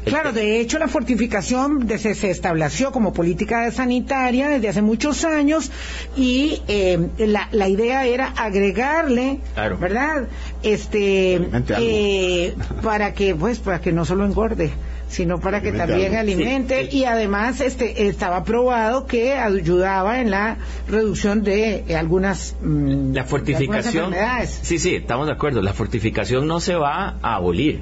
[0.05, 4.81] El Claro, de hecho la fortificación de- se, se estableció como política sanitaria desde hace
[4.83, 5.71] muchos años
[6.17, 9.77] y eh, la, la idea era agregarle, Claro.
[9.79, 10.25] ¿verdad?
[10.63, 11.35] Este,
[11.79, 14.71] eh, para que, pues, para que no solo engorde,
[15.11, 16.85] sino para que también alimente.
[16.85, 16.97] Sí, sí.
[16.99, 23.23] y además este estaba probado que ayudaba en la reducción de eh, algunas mm, la
[23.23, 23.77] de fortificación.
[23.77, 24.61] algunas enfermedades.
[24.63, 25.61] sí sí estamos de acuerdo.
[25.61, 27.81] La fortificación no se va a abolir.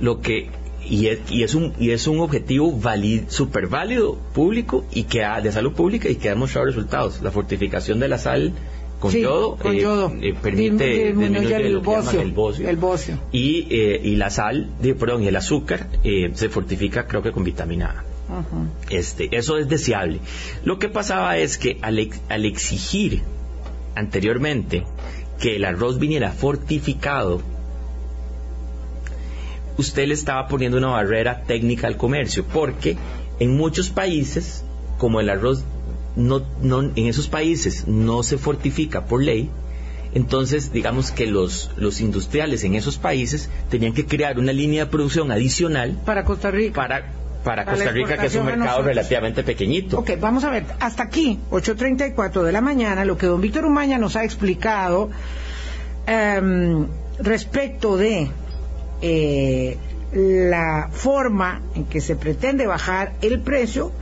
[0.00, 0.50] Lo que
[0.88, 2.78] y es, y es un y es un objetivo
[3.28, 7.22] súper válido público y que ha, de salud pública y que ha demostrado resultados.
[7.22, 8.52] La fortificación de la sal
[9.00, 10.12] con Sí, yodo, con eh, yodo.
[10.20, 13.18] eh, permite disminuye el bocio, el bocio, el bocio.
[13.32, 17.44] y eh, y la sal de, perdón y el azúcar se fortifica creo que con
[17.44, 18.42] vitamina A
[18.90, 20.18] este, eso es deseable.
[20.64, 23.22] Lo que pasaba es que al, ex- al exigir
[23.94, 24.84] anteriormente
[25.40, 27.40] que el arroz viniera fortificado,
[29.78, 32.96] usted le estaba poniendo una barrera técnica al comercio, porque
[33.38, 34.64] en muchos países,
[34.98, 35.64] como el arroz
[36.16, 39.50] no, no, en esos países no se fortifica por ley,
[40.14, 44.90] entonces digamos que los, los industriales en esos países tenían que crear una línea de
[44.90, 46.74] producción adicional Para Costa Rica.
[46.74, 47.12] para,
[47.44, 49.98] para Para Costa Rica, que es un mercado relativamente pequeñito.
[49.98, 53.98] Ok, vamos a ver, hasta aquí, 8.34 de la mañana, lo que don Víctor Umaña
[53.98, 55.10] nos ha explicado
[56.06, 56.86] em,
[57.18, 58.30] respecto de
[59.02, 59.76] eh,
[60.12, 63.92] la forma en que se pretende bajar el precio,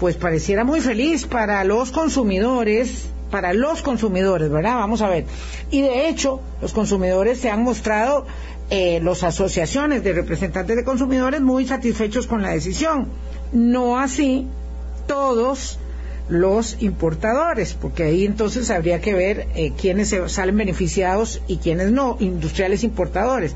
[0.00, 4.76] pues pareciera muy feliz para los consumidores, para los consumidores, ¿verdad?
[4.76, 5.26] Vamos a ver.
[5.70, 8.26] Y de hecho, los consumidores se han mostrado,
[8.70, 13.08] eh, las asociaciones de representantes de consumidores, muy satisfechos con la decisión.
[13.52, 14.46] No así
[15.06, 15.78] todos
[16.30, 22.16] los importadores, porque ahí entonces habría que ver eh, quiénes salen beneficiados y quiénes no,
[22.20, 23.54] industriales importadores.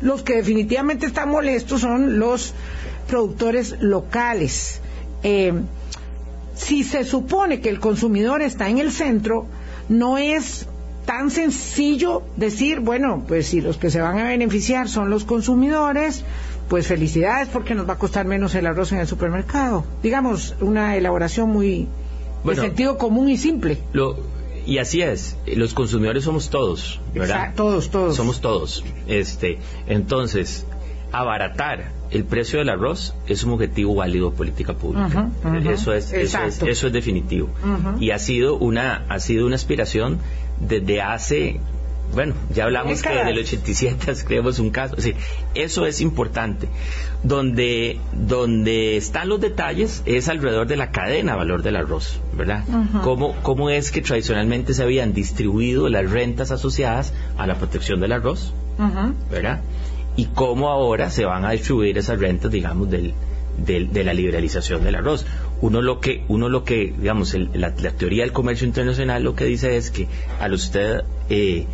[0.00, 2.54] Los que definitivamente están molestos son los
[3.06, 4.80] productores locales.
[5.22, 5.52] Eh,
[6.54, 9.46] si se supone que el consumidor está en el centro,
[9.88, 10.66] no es
[11.06, 16.24] tan sencillo decir, bueno, pues si los que se van a beneficiar son los consumidores,
[16.68, 19.84] pues felicidades porque nos va a costar menos el arroz en el supermercado.
[20.02, 21.88] Digamos, una elaboración muy
[22.44, 22.60] Bueno.
[22.60, 23.78] de sentido común y simple.
[23.92, 24.18] Lo,
[24.66, 27.36] y así es, los consumidores somos todos, ¿verdad?
[27.38, 28.16] Exacto, todos, todos.
[28.16, 28.84] Somos todos.
[29.06, 30.66] Este, entonces,
[31.10, 35.30] abaratar el precio del arroz es un objetivo válido de política pública.
[35.70, 37.50] Eso es, eso es, eso es definitivo.
[38.00, 40.18] Y ha sido una, ha sido una aspiración
[40.60, 41.60] desde hace
[42.14, 43.26] bueno, ya hablamos que Décadas.
[43.26, 45.22] del 87 creemos un caso, es decir,
[45.54, 46.68] eso es importante.
[47.22, 52.64] Donde, donde están los detalles es alrededor de la cadena de valor del arroz, ¿verdad?
[53.02, 58.12] ¿Cómo, ¿Cómo es que tradicionalmente se habían distribuido las rentas asociadas a la protección del
[58.12, 58.54] arroz.
[59.30, 59.60] ¿verdad?
[60.18, 63.14] Y cómo ahora se van a distribuir esas rentas, digamos, del,
[63.56, 65.24] del- de la liberalización del arroz.
[65.60, 69.36] Uno lo que, uno lo que digamos, el- la, la teoría del comercio internacional lo
[69.36, 70.08] que dice es que
[70.40, 71.66] al usted eh,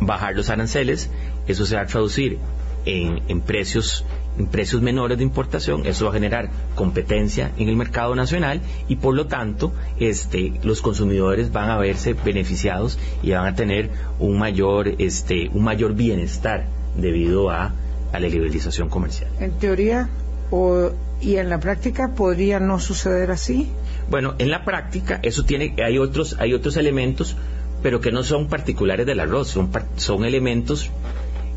[0.00, 1.10] bajar los aranceles,
[1.48, 2.38] eso se va a traducir
[2.86, 4.04] en, en precios
[4.38, 8.96] en precios menores de importación, eso va a generar competencia en el mercado nacional y
[8.96, 14.38] por lo tanto este, los consumidores van a verse beneficiados y van a tener un
[14.38, 16.64] mayor, este, un mayor bienestar
[16.96, 17.72] debido a,
[18.12, 19.30] a la liberalización comercial.
[19.40, 20.08] En teoría
[20.50, 23.68] o, y en la práctica podría no suceder así.
[24.08, 27.36] Bueno, en la práctica eso tiene, hay otros, hay otros elementos,
[27.82, 30.90] pero que no son particulares del arroz, son, son elementos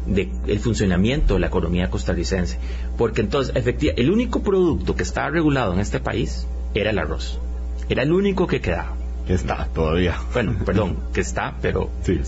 [0.06, 2.58] del funcionamiento de la economía costarricense.
[2.98, 7.40] Porque entonces, efectivamente, el único producto que estaba regulado en este país era el arroz.
[7.90, 8.96] Era el único que quedaba.
[9.28, 10.18] Está todavía.
[10.34, 12.20] Bueno, perdón, que está, pero Sí.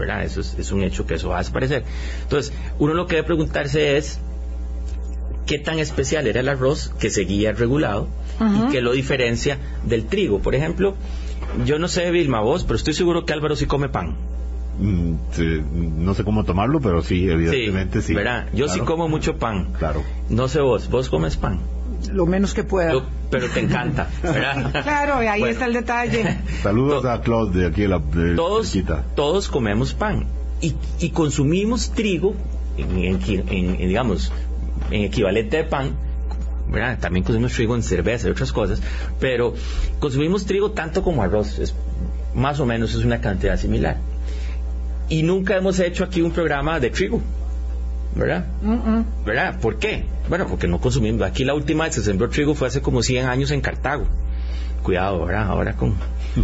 [0.00, 0.24] ¿Verdad?
[0.24, 1.84] Eso es, es un hecho que eso va a desaparecer.
[2.22, 4.18] Entonces, uno lo que debe preguntarse es
[5.46, 8.08] qué tan especial era el arroz que seguía regulado
[8.40, 10.40] y qué lo diferencia del trigo.
[10.40, 10.94] Por ejemplo,
[11.66, 14.16] yo no sé, Vilma, vos, pero estoy seguro que Álvaro sí come pan.
[14.78, 18.14] Mm, sí, no sé cómo tomarlo, pero sí, evidentemente sí.
[18.14, 18.48] ¿verdad?
[18.54, 19.72] Yo sí como mucho pan.
[19.78, 20.02] Claro.
[20.28, 21.60] No sé vos, vos comes pan.
[22.12, 22.92] Lo menos que pueda.
[22.92, 24.72] Yo- pero te encanta, ¿verdad?
[24.82, 25.52] Claro, y ahí Bueno.
[25.52, 26.38] está el detalle.
[26.62, 29.04] Saludos a Claude de aquí de la de todos, cerquita.
[29.14, 30.26] todos comemos pan
[30.60, 32.34] y, y consumimos trigo
[32.76, 34.32] en, en- en- en, digamos
[34.90, 35.94] en equivalente de pan
[36.68, 36.98] ¿verdad?
[37.00, 38.80] también consumimos trigo en cerveza y otras cosas
[39.20, 39.54] pero
[40.00, 41.74] consumimos trigo tanto como arroz es,
[42.34, 43.98] más o menos es una cantidad similar
[45.08, 47.20] y nunca hemos hecho aquí un programa de trigo
[48.20, 48.44] ¿verdad?
[48.62, 49.04] Mm, mm.
[49.24, 49.58] ¿verdad?
[49.60, 50.04] ¿por qué?
[50.28, 53.02] bueno porque no consumimos aquí la última vez que se sembró trigo fue hace como
[53.02, 54.06] 100 años en Cartago
[54.82, 55.44] cuidado ¿verdad?
[55.48, 55.94] ahora con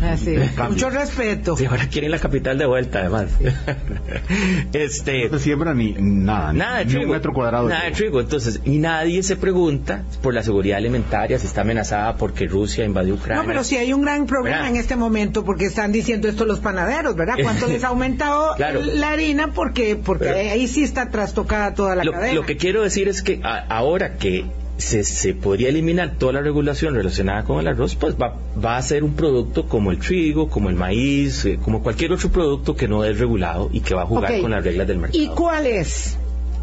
[0.02, 0.34] Así,
[0.68, 1.56] mucho respeto.
[1.56, 3.26] Sí, ahora quieren la capital de vuelta, además.
[4.72, 7.06] este, No se siembra ni nada, ni- nada de ni trigo.
[7.06, 7.68] un metro cuadrado.
[7.68, 8.20] de Nada de trigo.
[8.20, 13.14] Entonces, y nadie se pregunta por la seguridad alimentaria, si está amenazada porque Rusia invadió
[13.14, 13.42] Ucrania.
[13.42, 14.70] No, pero sí hay un gran problema ¿Verdad?
[14.72, 17.34] en este momento porque están diciendo esto los panaderos, ¿verdad?
[17.42, 18.80] ¿Cuánto les ha aumentado Claro.
[18.82, 19.52] la harina?
[19.54, 22.34] Porque porque Pero- ahí sí está trastocada toda la lo, cadena.
[22.34, 24.44] lo que quiero decir es que a- ahora que
[24.78, 28.82] se, se podría eliminar toda la regulación relacionada con el arroz, pues va, va a
[28.82, 32.86] ser un producto como el trigo, como el maíz, eh, como cualquier otro producto que
[32.86, 35.22] no es regulado y que va a jugar con las reglas del mercado.
[35.22, 36.18] ¿Y cuál es,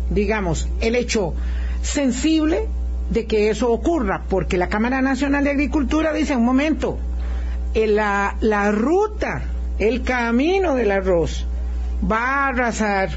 [0.10, 1.34] digamos, el hecho
[1.82, 2.68] sensible
[3.10, 4.24] de que eso ocurra?
[4.30, 7.00] Porque la Cámara Nacional de Agricultura dice, un momento,
[7.74, 9.44] eh, la, la ruta,
[9.80, 11.46] el camino del arroz
[12.10, 13.10] va a arrasar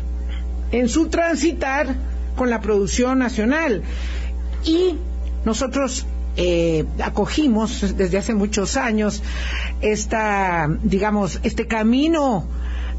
[0.72, 1.94] en su transitar
[2.34, 3.82] con la producción nacional.
[4.66, 4.96] Y
[5.44, 6.04] nosotros
[6.36, 9.22] eh, acogimos desde hace muchos años
[9.80, 12.46] esta, digamos, este camino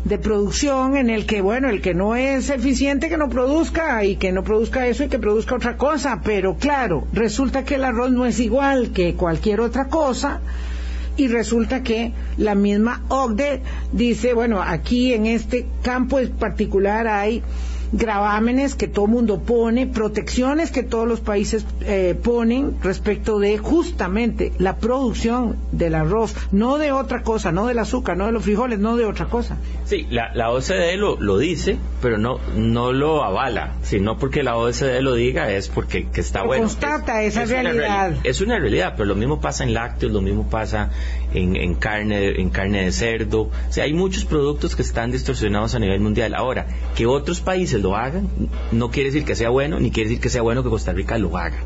[0.06, 4.16] de producción en el que, bueno, el que no es eficiente que no produzca y
[4.16, 8.12] que no produzca eso y que produzca otra cosa, pero claro, resulta que el arroz
[8.12, 10.40] no es igual que cualquier otra cosa
[11.18, 13.62] y resulta que la misma OCDE
[13.92, 17.44] dice, bueno, aquí en este campo en particular hay
[17.92, 24.52] gravámenes que todo mundo pone, protecciones que todos los países eh, ponen respecto de justamente
[24.60, 28.80] la producción del arroz, no de otra cosa, no del azúcar, no de los frijoles,
[28.80, 29.58] no de otra cosa.
[29.86, 33.74] Sí, la, la OCDE lo, lo dice, pero no, no lo avala.
[33.84, 36.64] Si no porque la OCDE lo diga, es porque que está Pero bueno.
[36.64, 38.12] constata Es- esa es realidad.
[38.12, 40.90] reali- es una realidad, pero lo mismo pasa en lácteos, lo mismo pasa
[41.34, 43.42] en, carne, en carne de cerdo.
[43.44, 46.34] O sea, hay muchos productos que están distorsionados a nivel mundial.
[46.36, 48.28] Ahora, que otros países lo hagan,
[48.72, 51.18] no quiere decir que sea bueno, ni quiere decir que sea bueno que Costa Rica
[51.18, 51.58] lo haga.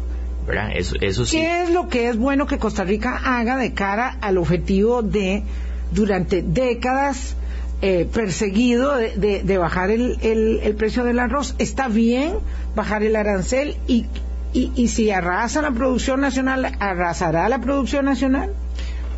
[0.48, 0.72] ¿Verdad?
[0.76, 1.38] Eso, eso sí.
[1.38, 5.44] ¿Qué es lo que es bueno que Costa Rica haga de cara al objetivo de,
[5.92, 7.36] durante décadas,
[7.84, 11.54] eh, perseguido de, bajar el, el- el precio del arroz?
[11.60, 12.34] ¿Está bien
[12.76, 13.78] bajar el arancel?
[13.88, 14.08] ¿Y,
[14.52, 18.52] y, y si arrasa la producción nacional, arrasará la producción nacional?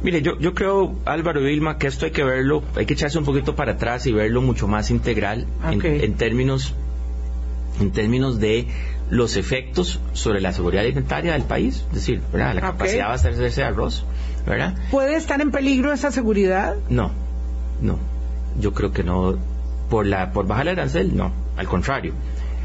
[0.04, 3.18] Mire, yo, yo creo, Álvaro y Vilma, que esto hay que verlo, hay que echarse
[3.18, 5.48] un poquito para atrás y verlo mucho más integral
[6.04, 6.74] en- términos
[7.80, 8.68] en términos de
[9.10, 12.54] los efectos sobre la seguridad alimentaria del país, es decir, ¿verdad?
[12.56, 14.06] la capacidad de abastecerse de arroz,
[14.46, 14.76] ¿verdad?
[14.92, 16.76] ¿Puede estar en peligro esa seguridad?
[16.90, 17.12] No,
[17.82, 17.98] no,
[18.60, 19.38] yo creo que no,
[19.90, 22.14] por la por bajar el arancel, no, al contrario.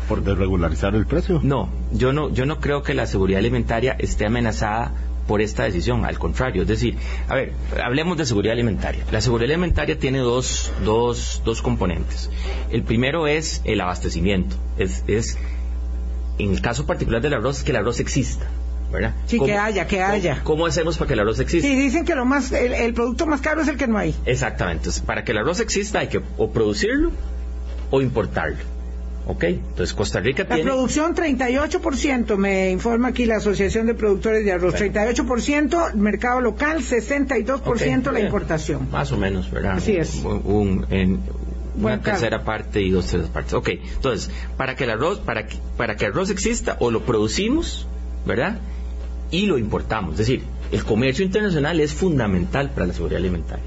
[0.08, 1.40] Por desregularizar el precio.
[1.42, 4.92] No, yo no, yo no creo que la seguridad alimentaria esté amenazada
[5.28, 6.96] por esta decisión, al contrario, es decir,
[7.28, 7.52] a ver,
[7.84, 9.04] hablemos de seguridad alimentaria.
[9.12, 12.30] La seguridad alimentaria tiene dos, dos, dos componentes.
[12.70, 15.38] El primero es el abastecimiento, es, es
[16.38, 18.46] en el caso particular del arroz, que el arroz exista,
[18.90, 19.14] ¿verdad?
[19.26, 20.40] Sí, ¿Cómo- que haya, que cómo- haya.
[20.44, 21.68] ¿Cómo hacemos para que el arroz exista?
[21.68, 24.14] Sí, dicen que lo más, el, el producto más caro es el que no hay.
[24.24, 24.78] Exactamente.
[24.80, 27.12] Entonces, para que el arroz exista hay que o producirlo
[27.90, 28.56] o importarlo.
[29.30, 29.44] ¿Ok?
[29.44, 30.62] Entonces, Costa Rica La tiene...
[30.70, 37.60] producción 38%, me informa aquí la Asociación de Productores de Arroz, 38% mercado local, 62%
[37.66, 38.26] Ok, la bien.
[38.26, 38.88] importación.
[38.90, 39.74] Más o menos, ¿verdad?
[39.76, 40.14] Así es.
[40.24, 41.20] Un, un- en
[41.74, 43.52] Buen una tercera parte y dos terceras partes.
[43.54, 47.02] Ok, entonces, para que el arroz, para que, para que el arroz exista, o lo
[47.04, 47.86] producimos,
[48.26, 48.58] ¿verdad?
[49.30, 50.12] Y lo importamos.
[50.12, 53.64] Es decir, el comercio internacional es fundamental para la seguridad alimentaria,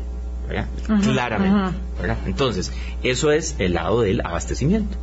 [0.47, 0.68] ¿verdad?
[1.03, 1.78] Claramente.
[2.01, 2.18] ¿verdad?
[2.26, 4.97] Entonces, eso es el lado del abastecimiento.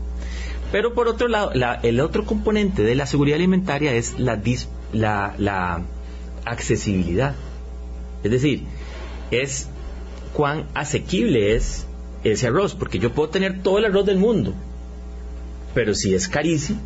[0.72, 4.68] Pero por otro lado, la- el otro componente de la seguridad alimentaria es la, dis-
[4.92, 5.82] la, la
[6.44, 7.34] accesibilidad.
[8.22, 8.64] Es decir,
[9.30, 9.68] es
[10.32, 11.86] cuán asequible es
[12.24, 14.52] ese arroz, porque yo puedo tener todo el arroz del mundo,
[15.74, 16.80] pero si es carísimo,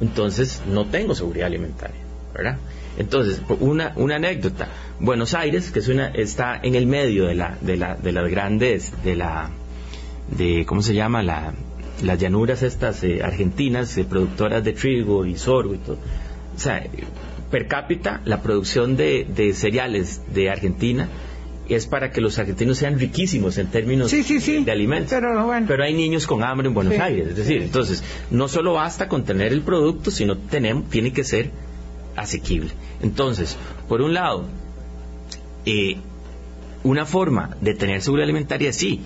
[0.00, 1.96] entonces no tengo seguridad alimentaria.
[2.34, 2.56] ¿verdad?
[2.96, 4.68] Entonces, una, una anécdota.
[4.98, 8.28] Buenos Aires, que es una, está en el medio de, la, de, la, de las
[8.30, 9.50] grandes, de la,
[10.36, 11.22] de, ¿cómo se llama?
[11.22, 11.52] La,
[12.02, 15.98] las llanuras estas eh, argentinas, eh, productoras de trigo y sorgo y todo.
[16.54, 16.84] O sea,
[17.50, 21.08] per cápita, la producción de, de cereales de Argentina
[21.68, 25.12] es para que los argentinos sean riquísimos en términos de alimentos.
[25.66, 27.28] Pero, hay niños con hambre en Buenos Aires.
[27.28, 31.50] Es decir, entonces, no solo basta con tener el producto, sino tenemos, tiene que ser
[32.16, 32.70] asequible.
[33.02, 33.56] Entonces,
[33.88, 34.46] por un lado,
[35.64, 35.96] eh,
[36.82, 39.00] una forma de tener seguridad alimentaria, sí.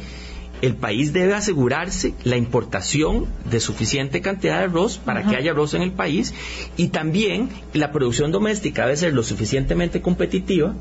[0.62, 5.74] El país debe asegurarse la importación de suficiente cantidad de arroz para que haya arroz
[5.74, 6.32] en el país
[6.76, 10.74] y también la producción doméstica debe ser lo suficientemente competitiva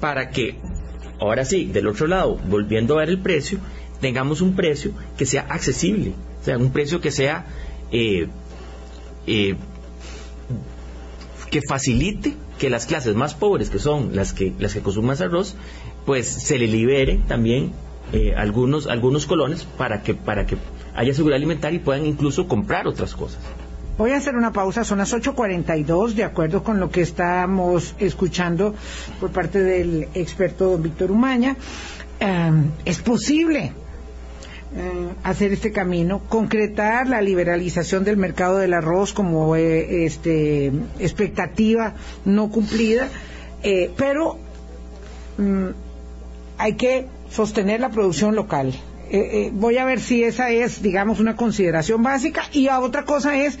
[0.00, 0.56] para que
[1.20, 3.58] Ahora sí, del otro lado, volviendo a ver el precio,
[4.00, 7.44] tengamos un precio que sea accesible, o sea, un precio que sea
[7.92, 8.26] eh,
[9.26, 9.54] eh,
[11.50, 15.20] que facilite que las clases más pobres, que son las que las que consumen más
[15.20, 15.56] arroz,
[16.06, 17.72] pues se le liberen también
[18.12, 20.56] eh, algunos algunos colones para que para que
[20.94, 23.40] haya seguridad alimentaria y puedan incluso comprar otras cosas.
[23.98, 28.74] Voy a hacer una pausa, son las 8.42, de acuerdo con lo que estamos escuchando
[29.20, 31.56] por parte del experto don Víctor Umaña.
[32.18, 33.74] Em, es posible
[34.76, 41.94] eh, hacer este camino, concretar la liberalización del mercado del arroz como eh, este, expectativa
[42.24, 43.08] no cumplida,
[43.62, 44.38] eh, pero
[45.38, 45.68] mm,
[46.56, 48.74] hay que sostener la producción local.
[49.52, 52.42] voy a ver si esa es, digamos, una consideración básica.
[52.52, 53.58] Y otra cosa es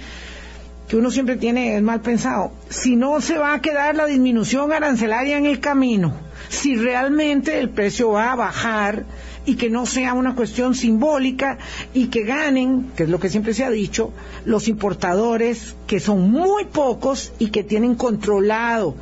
[0.90, 2.50] que uno siempre tiene es mal pensado.
[2.68, 6.14] Si no se va a quedar la disminución arancelaria en el camino,
[6.48, 9.04] si realmente el precio va a bajar
[9.46, 11.58] y que no sea una cuestión simbólica
[11.94, 14.12] y que ganen, que es lo que siempre se ha dicho,
[14.44, 18.96] los importadores, que son muy pocos y que tienen controlado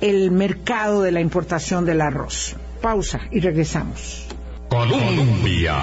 [0.00, 2.54] el mercado de la importación del arroz.
[2.84, 4.26] Pausa y regresamos.
[4.68, 5.74] Colombia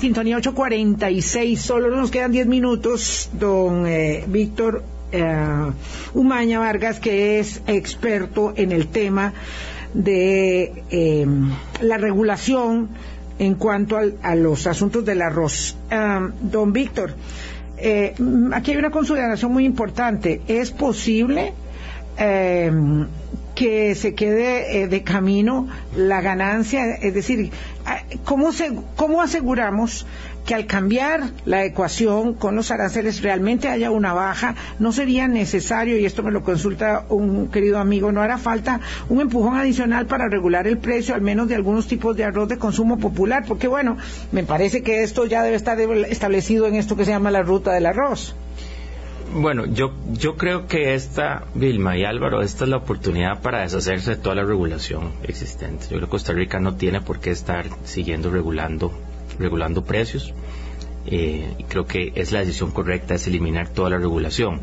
[0.00, 4.82] sintonía 846, solo nos quedan 10 minutos, don eh, Víctor
[5.12, 5.70] eh,
[6.14, 9.34] Umaña Vargas, que es experto en el tema
[9.92, 11.26] de eh,
[11.82, 12.88] la regulación
[13.38, 15.76] en cuanto a los asuntos del arroz.
[16.40, 17.14] don Víctor,
[18.52, 20.40] aquí hay una consideración muy importante.
[20.48, 21.52] ¿Es posible
[23.54, 26.94] que se quede de camino la ganancia?
[26.94, 27.50] Es decir,
[28.24, 28.50] ¿cómo,
[28.96, 30.06] ¿cómo aseguramos
[30.44, 34.54] que al cambiar la ecuación con los aranceles realmente haya una baja?
[34.78, 39.20] No sería necesario, y esto me lo consulta un querido amigo, no hará falta un
[39.20, 42.98] empujón adicional para regular el precio, al menos de algunos tipos de arroz de consumo
[42.98, 43.96] popular, porque bueno,
[44.32, 47.72] me parece que esto ya debe estar establecido en esto que se llama la ruta
[47.72, 48.34] del arroz.
[49.34, 54.12] Bueno, yo, yo creo que esta, Vilma y Álvaro, esta es la oportunidad para deshacerse
[54.12, 55.86] de toda la regulación existente.
[55.86, 58.92] Yo creo que Costa Rica no tiene por qué estar siguiendo regulando,
[59.40, 60.32] regulando precios.
[61.06, 64.60] Eh, creo que es la decisión correcta, es eliminar toda la regulación.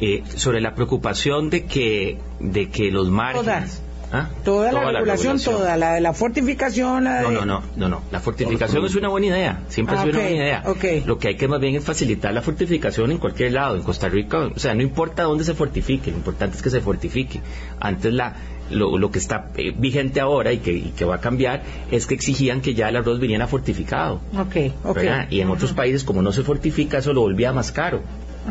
[0.00, 3.82] Eh, sobre la preocupación de que, de que los márgenes...
[4.12, 4.28] ¿Ah?
[4.44, 8.02] Toda, la, regulación, toda, la de la fortificación, la No, no, no, no, no.
[8.12, 10.64] La fortificación es una buena idea, siempre es una buena idea.
[11.04, 14.08] Lo que hay que más bien es facilitar la fortificación en cualquier lado, en Costa
[14.08, 17.40] Rica, o sea, no importa dónde se fortifique, lo importante es que se fortifique.
[17.80, 18.34] Antes la
[18.70, 22.74] lo, que está eh, vigente ahora y que, va a cambiar es que exigían que
[22.74, 24.20] ya el arroz viniera fortificado.
[24.36, 25.10] Okay, okay.
[25.30, 28.02] Y en otros países, como no se fortifica, eso lo volvía más caro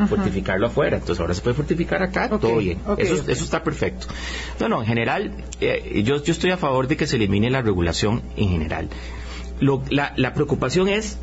[0.07, 0.97] fortificarlo afuera.
[0.97, 2.79] Entonces ahora se puede fortificar acá, todo bien.
[2.97, 4.07] eso, eso está perfecto.
[4.59, 5.31] No, no, en general,
[5.61, 8.89] eh, yo, yo estoy a favor de que se elimine la regulación en general.
[9.59, 11.17] Lo, la, la preocupación es,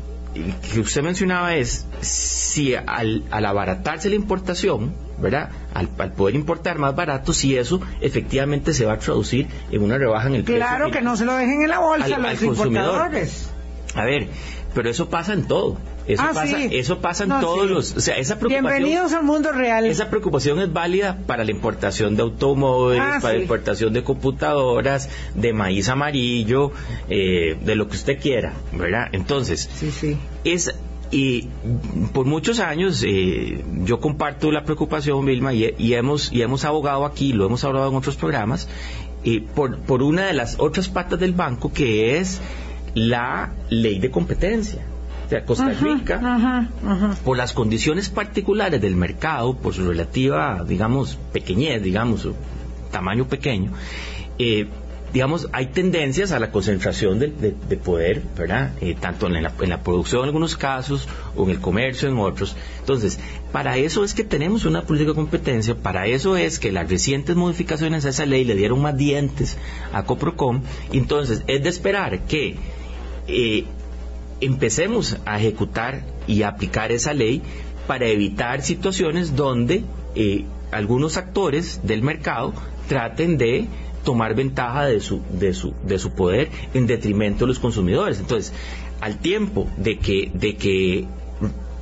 [0.73, 5.49] que usted mencionaba es, si al, al abaratarse la importación, ¿verdad?
[5.73, 10.27] Al, poder importar más barato, si eso efectivamente se va a traducir en una rebaja
[10.27, 10.65] en el precio.
[10.65, 13.49] Claro que no se lo dejen en la bolsa los importadores.
[13.95, 14.27] A ver,
[14.73, 15.77] pero eso pasa en todo.
[16.05, 17.95] Eso, ah, pasa, eso pasa en todos los...
[17.95, 18.73] O sea, esa preocupación...
[18.73, 19.85] Bienvenidos al mundo real.
[19.85, 25.09] Esa preocupación es válida para la importación de automóviles, ah, para la importación de computadoras,
[25.33, 26.71] de maíz amarillo,
[27.09, 29.09] eh, de lo que usted quiera, ¿verdad?
[29.13, 29.69] Entonces,
[30.43, 30.75] es...
[31.11, 31.49] Y
[32.11, 37.33] por muchos años eh, yo comparto la preocupación, Vilma, y, hemos, y hemos abogado aquí,
[37.33, 38.67] lo hemos hablado en otros programas,
[39.23, 42.41] eh, por, por una de las otras patas del banco que es
[42.95, 44.81] la ley de competencia.
[45.25, 46.69] O sea, Costa Rica,
[47.23, 52.35] por las condiciones particulares del mercado, por su relativa, digamos, pequeñez, digamos, su
[52.91, 53.71] tamaño pequeño,
[54.37, 54.67] eh,
[55.13, 57.29] digamos, hay tendencias a la concentración de,
[57.83, 58.73] poder, ¿verdad?
[58.81, 62.17] Eh, tanto en la, en la, producción en algunos casos o en el comercio en
[62.17, 62.55] otros.
[62.79, 63.19] Entonces,
[63.51, 67.35] para eso es que tenemos una política de competencia, para eso es que las recientes
[67.35, 69.55] modificaciones a esa ley le dieron más dientes
[69.93, 70.63] a Coprocom.
[70.91, 72.57] Entonces, es de esperar que
[73.27, 73.65] eh,
[74.45, 77.41] empecemos a ejecutar y aplicar esa ley
[77.87, 79.83] para evitar situaciones donde
[80.15, 82.53] eh, algunos actores del mercado
[82.87, 83.67] traten de
[84.03, 88.19] tomar ventaja de su, de su, de su poder en detrimento de los consumidores.
[88.19, 88.53] Entonces,
[89.01, 91.05] al tiempo de que, de que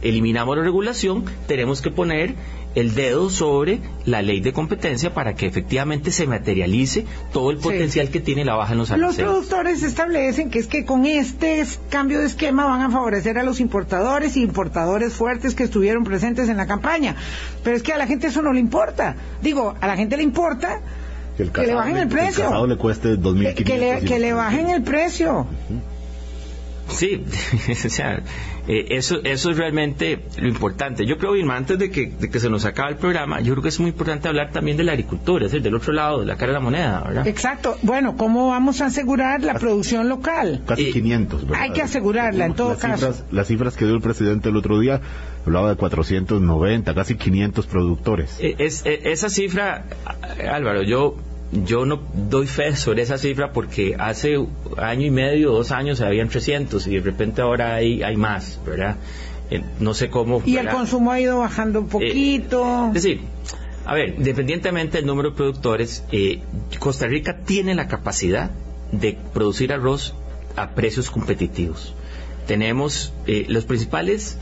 [0.01, 2.36] eliminamos la regulación, tenemos que poner
[2.76, 8.09] el dedo sobre la ley de competencia para que efectivamente se materialice todo el potencial
[8.09, 9.17] que tiene la baja en los aranceles.
[9.17, 13.43] Los productores establecen que es que con este cambio de esquema van a favorecer a
[13.43, 17.15] los importadores y importadores fuertes que estuvieron presentes en la campaña.
[17.63, 19.15] Pero es que a la gente eso no le importa.
[19.41, 20.82] Digo, a la gente le importa
[21.38, 22.49] que, le bajen el precio.
[22.49, 23.17] Que le cueste
[23.63, 25.47] Que, le, que le bajen el precio.
[26.89, 27.24] Sí,
[27.86, 28.22] o sea,
[28.68, 31.05] eh, eso, eso es realmente lo importante.
[31.05, 33.80] Yo creo, Irma, antes de que, se nos acabe el programa, yo creo que es
[33.80, 36.47] muy importante hablar también de la agricultura, es decir, del otro lado de la cara
[36.51, 37.28] de la moneda, ¿verdad?
[37.28, 37.78] Exacto.
[37.82, 40.64] Bueno, ¿cómo vamos a asegurar la producción local?
[40.66, 41.64] Casi 500, ¿verdad?
[41.64, 43.14] Hay que asegurarla, en todo caso.
[43.32, 45.01] las cifras que dio el presidente el otro día,
[45.45, 48.38] hablaba de 490, casi 500 productores.
[48.39, 49.86] Eh, es, eh, esa cifra,
[50.49, 51.18] Álvaro, yo
[51.52, 54.38] yo no doy fe sobre esa cifra porque hace
[54.78, 58.95] año y medio, dos años habían 300 y de repente ahora hay, hay más, ¿verdad?
[59.49, 60.41] Eh, no sé cómo.
[60.45, 62.88] Y el consumo ha ido bajando un eh, poquito.
[62.88, 63.22] es decir,
[63.86, 66.41] a ver, independientemente del número de productores, eh,
[66.80, 68.52] Costa Rica tiene la capacidad
[68.93, 70.16] de producir arroz
[70.56, 71.93] a precios competitivos.
[72.47, 73.14] Tenemos
[73.47, 74.38] los principales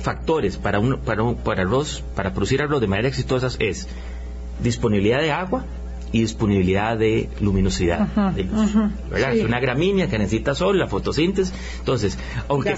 [0.00, 3.88] factores para, un, para, un, para arroz, para producir arroz de manera exitosa es
[4.62, 5.66] disponibilidad de agua,
[6.16, 8.08] y disponibilidad de luminosidad
[9.14, 11.52] Es una gramínea que necesita sol, la fotosíntesis.
[11.78, 12.74] Entonces, aunque,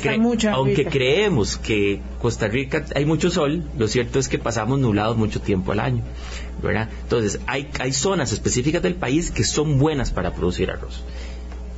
[0.51, 5.41] aunque creemos que Costa Rica hay mucho sol, lo cierto es que pasamos nublados mucho
[5.41, 6.03] tiempo al año.
[6.61, 6.89] ¿verdad?
[7.03, 11.05] Entonces, hay, hay zonas específicas del país que son buenas para producir arroz.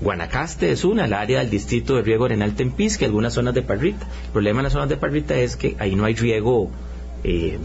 [0.00, 4.06] Guanacaste es una, el área del distrito de riego arenal Tempisque, algunas zonas de Parrita.
[4.24, 6.70] El problema en las zonas de Parrita es que ahí no hay riego
[7.22, 7.58] eh,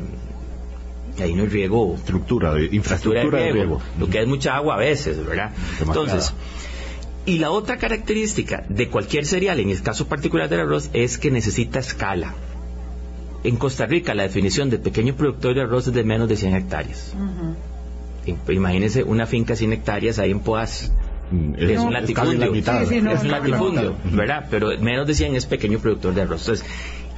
[1.24, 1.96] ahí no hay riego.
[1.96, 5.52] Estructura, de, infraestructura de riego, Lo que es mucha agua a veces, ¿verdad?
[5.80, 6.34] Entonces,
[7.26, 11.32] y la otra característica de cualquier cereal, en el caso particular del arroz, es que
[11.32, 12.36] necesita escala.
[13.44, 16.56] En Costa Rica, la definición de pequeño productor de arroz es de menos de 100
[16.56, 17.16] hectáreas.
[18.48, 20.92] Imagínense una finca 100 hectáreas ahí en Poas.
[21.32, 24.48] Mm, es, un latifundio, es un latifundio, ¿verdad?
[24.50, 26.42] Pero menos de 100 es pequeño productor de arroz.
[26.42, 26.66] Entonces,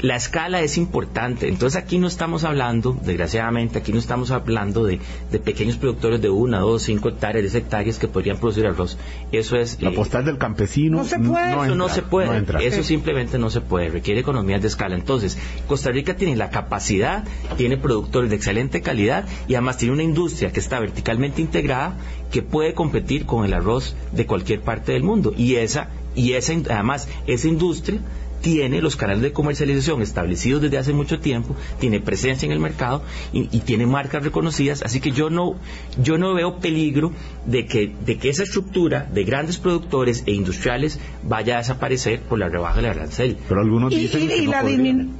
[0.02, 1.48] la escala es importante.
[1.48, 5.00] Entonces aquí no estamos hablando, desgraciadamente, aquí no estamos hablando de,
[5.43, 8.98] pequeños productores de una, dos, cinco hectáreas, diez hectáreas que podrían producir arroz.
[9.32, 9.82] Eso es...
[9.82, 10.98] La postal del campesino.
[10.98, 11.52] No se puede.
[11.52, 12.45] eso no se puede.
[12.66, 13.89] eso simplemente no se puede.
[13.89, 14.95] Requiere economías de escala.
[14.95, 15.38] Entonces,
[15.68, 17.24] Costa Rica tiene la capacidad,
[17.56, 21.98] tiene productores de excelente calidad y además tiene una industria que está verticalmente integrada
[22.32, 25.34] que puede competir con el arroz de cualquier parte del mundo.
[25.36, 28.00] Y esa, y esa además, esa industria
[28.41, 33.03] tiene los canales de comercialización establecidos desde hace mucho tiempo, tiene presencia en el mercado
[33.33, 35.55] y, tiene marcas reconocidas, así que yo no,
[36.01, 37.11] yo no veo peligro
[37.45, 42.39] de que, de que esa estructura de grandes productores e industriales vaya a desaparecer por
[42.39, 43.38] la rebaja del arancel.
[43.47, 44.63] Pero algunos y, dicen que la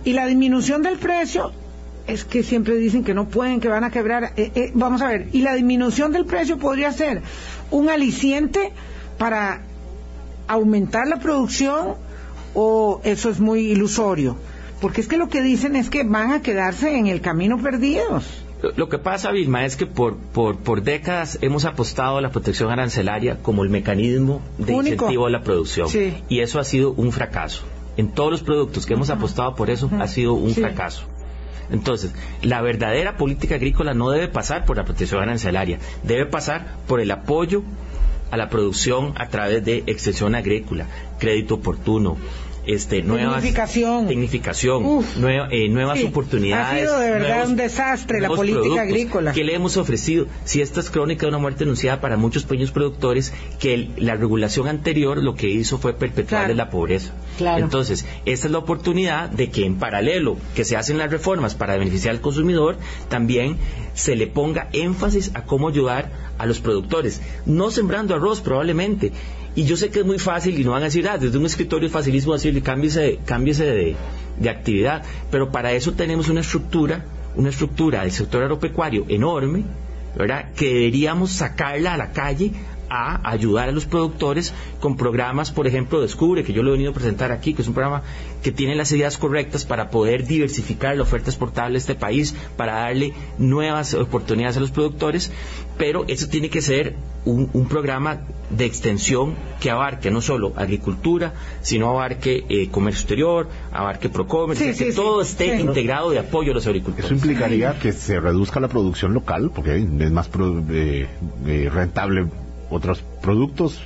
[0.06, 1.52] y la disminución del precio
[2.08, 4.34] es que siempre dicen que no pueden, que van a quebrar.
[4.38, 7.22] Eh, eh, vamos a ver, y la disminución del precio podría ser
[7.70, 8.72] un aliciente
[9.18, 9.62] para
[10.48, 11.96] aumentar la producción
[12.60, 14.36] o eso es muy ilusorio?
[14.82, 18.26] Porque es que lo que dicen es que van a quedarse en el camino perdidos.
[18.76, 22.72] Lo que pasa, Vilma, es que por, por, por, décadas hemos apostado a la protección
[22.72, 25.88] arancelaria como el mecanismo de incentivo a la producción.
[26.30, 27.64] Y eso ha sido un fracaso.
[27.96, 31.04] En todos los productos que hemos apostado por eso ha sido un fracaso.
[31.70, 37.02] Entonces, la verdadera política agrícola no debe pasar por la protección arancelaria, debe pasar por
[37.02, 37.62] el apoyo
[38.32, 40.86] a la producción a través de extensión agrícola,
[41.20, 42.18] crédito oportuno,
[42.68, 45.06] este, nuevas tecnificación,
[45.52, 46.84] eh, nuevas oportunidades.
[46.84, 49.32] Ha sido de verdad un desastre la política agrícola.
[49.32, 50.28] que le hemos ofrecido?
[50.44, 54.68] Si esta es crónica de una muerte anunciada para muchos pequeños productores, que la regulación
[54.68, 57.14] anterior lo que hizo fue perpetuar la pobreza.
[57.40, 61.78] Entonces, esta es la oportunidad de que en paralelo que se hacen las reformas para
[61.78, 62.78] beneficiar al consumidor,
[63.10, 63.58] también
[63.94, 67.22] se le ponga énfasis a cómo ayudar a los productores.
[67.46, 69.12] No sembrando arroz probablemente,
[69.58, 71.48] y yo sé que es muy fácil y no van a decir, ah, desde un
[71.48, 73.96] escritorio es facilísimo decirle, cámbiese, de,
[74.40, 75.02] de actividad.
[75.32, 77.06] Pero para eso tenemos una estructura,
[77.36, 79.64] una estructura del sector agropecuario enorme,
[80.16, 80.52] ¿verdad?
[80.56, 82.52] Que deberíamos sacarla a la calle
[82.90, 86.92] a ayudar a los productores con programas, por ejemplo, Descubre, que yo lo he venido
[86.92, 88.04] a presentar aquí, que es un programa
[88.44, 92.76] que tiene las ideas correctas para poder diversificar la oferta exportable de este país, para
[92.76, 95.32] darle nuevas oportunidades a los productores,
[95.78, 101.90] pero eso tiene que ser un, programa de extensión que abarque no solo agricultura, sino
[101.90, 107.06] abarque eh, comercio exterior, abarque Procommerce, que todo esté integrado de apoyo a los agricultores.
[107.06, 110.30] Eso implicaría que se reduzca la producción local, porque es más
[110.70, 111.08] eh,
[111.46, 112.28] eh, rentable
[112.70, 113.82] otros productos.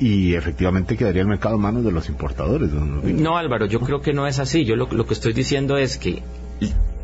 [0.00, 2.70] y efectivamente quedaría el mercado en manos de los importadores.
[2.72, 4.64] No, Álvaro, yo creo que no es así.
[4.64, 6.22] Yo lo que estoy diciendo es que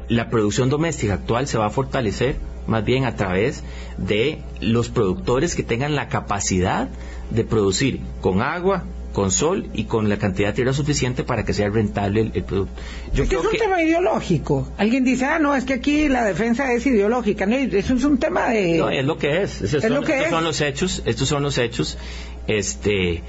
[0.09, 3.65] la producción doméstica actual se va a fortalecer más bien a través
[3.97, 6.89] de los productores que tengan la capacidad
[7.31, 8.85] de producir con agua,
[9.19, 12.81] con sol y con la cantidad de tierra suficiente para que sea rentable el, producto.
[13.13, 14.69] Yo es que es un tema ideológico.
[14.79, 17.45] Alguien dice, ah, no, es que aquí la defensa es ideológica.
[17.45, 18.79] No, eso es un tema de...
[18.79, 19.61] No, es lo que es.
[19.61, 21.03] es lo que estos son los hechos.
[21.05, 21.99] Estos son los hechos.
[22.47, 23.25] Este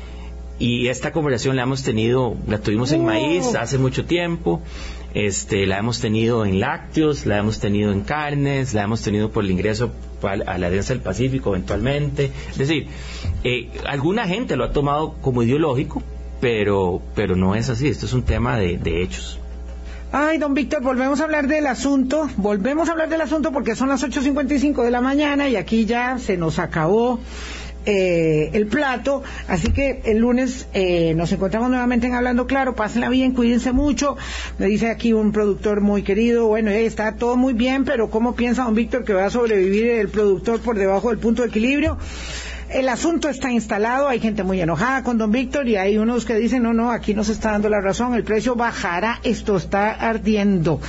[0.59, 4.61] y esta conversación la hemos tenido, la tuvimos en maíz hace mucho tiempo.
[5.13, 9.43] Este, la hemos tenido en lácteos, la hemos tenido en carnes, la hemos tenido por
[9.43, 9.91] el ingreso
[10.21, 12.31] a la Alianza del Pacífico eventualmente.
[12.51, 12.87] Es decir,
[13.43, 16.03] eh, alguna gente lo ha tomado como ideológico,
[16.39, 17.87] pero, pero no es así.
[17.87, 19.39] Esto es un tema de, de hechos.
[20.11, 23.89] Ay, don Víctor, volvemos a hablar del asunto, volvemos a hablar del asunto porque son
[23.89, 27.19] las 8.55 de la mañana y aquí ya se nos acabó
[27.85, 29.23] eh, el plato.
[29.47, 32.75] Así que el lunes eh, nos encontramos nuevamente en Hablando Claro.
[32.75, 34.17] Pásenla bien, cuídense mucho.
[34.57, 36.47] Me dice aquí un productor muy querido.
[36.47, 39.87] Bueno, eh, está todo muy bien, pero ¿cómo piensa don Víctor que va a sobrevivir
[39.87, 41.97] el productor por debajo del punto de equilibrio?
[42.71, 46.35] El asunto está instalado, hay gente muy enojada con don Víctor y hay unos que
[46.35, 50.79] dicen, no, no, aquí nos está dando la razón, el precio bajará, esto está ardiendo.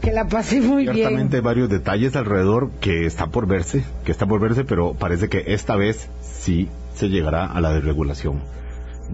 [0.00, 0.94] Que la pase muy bien.
[0.94, 5.44] Ciertamente varios detalles alrededor que está por verse, que está por verse, pero parece que
[5.48, 8.40] esta vez sí se llegará a la desregulación.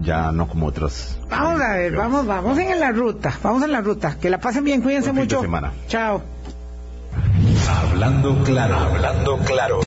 [0.01, 1.19] Ya no como otras.
[1.29, 4.17] Vamos a ver, vamos, vamos en la ruta, vamos en la ruta.
[4.19, 5.41] Que la pasen bien, cuídense mucho.
[5.41, 5.71] Semana.
[5.87, 6.23] Chao.
[7.69, 9.79] Hablando claro, hablando claro.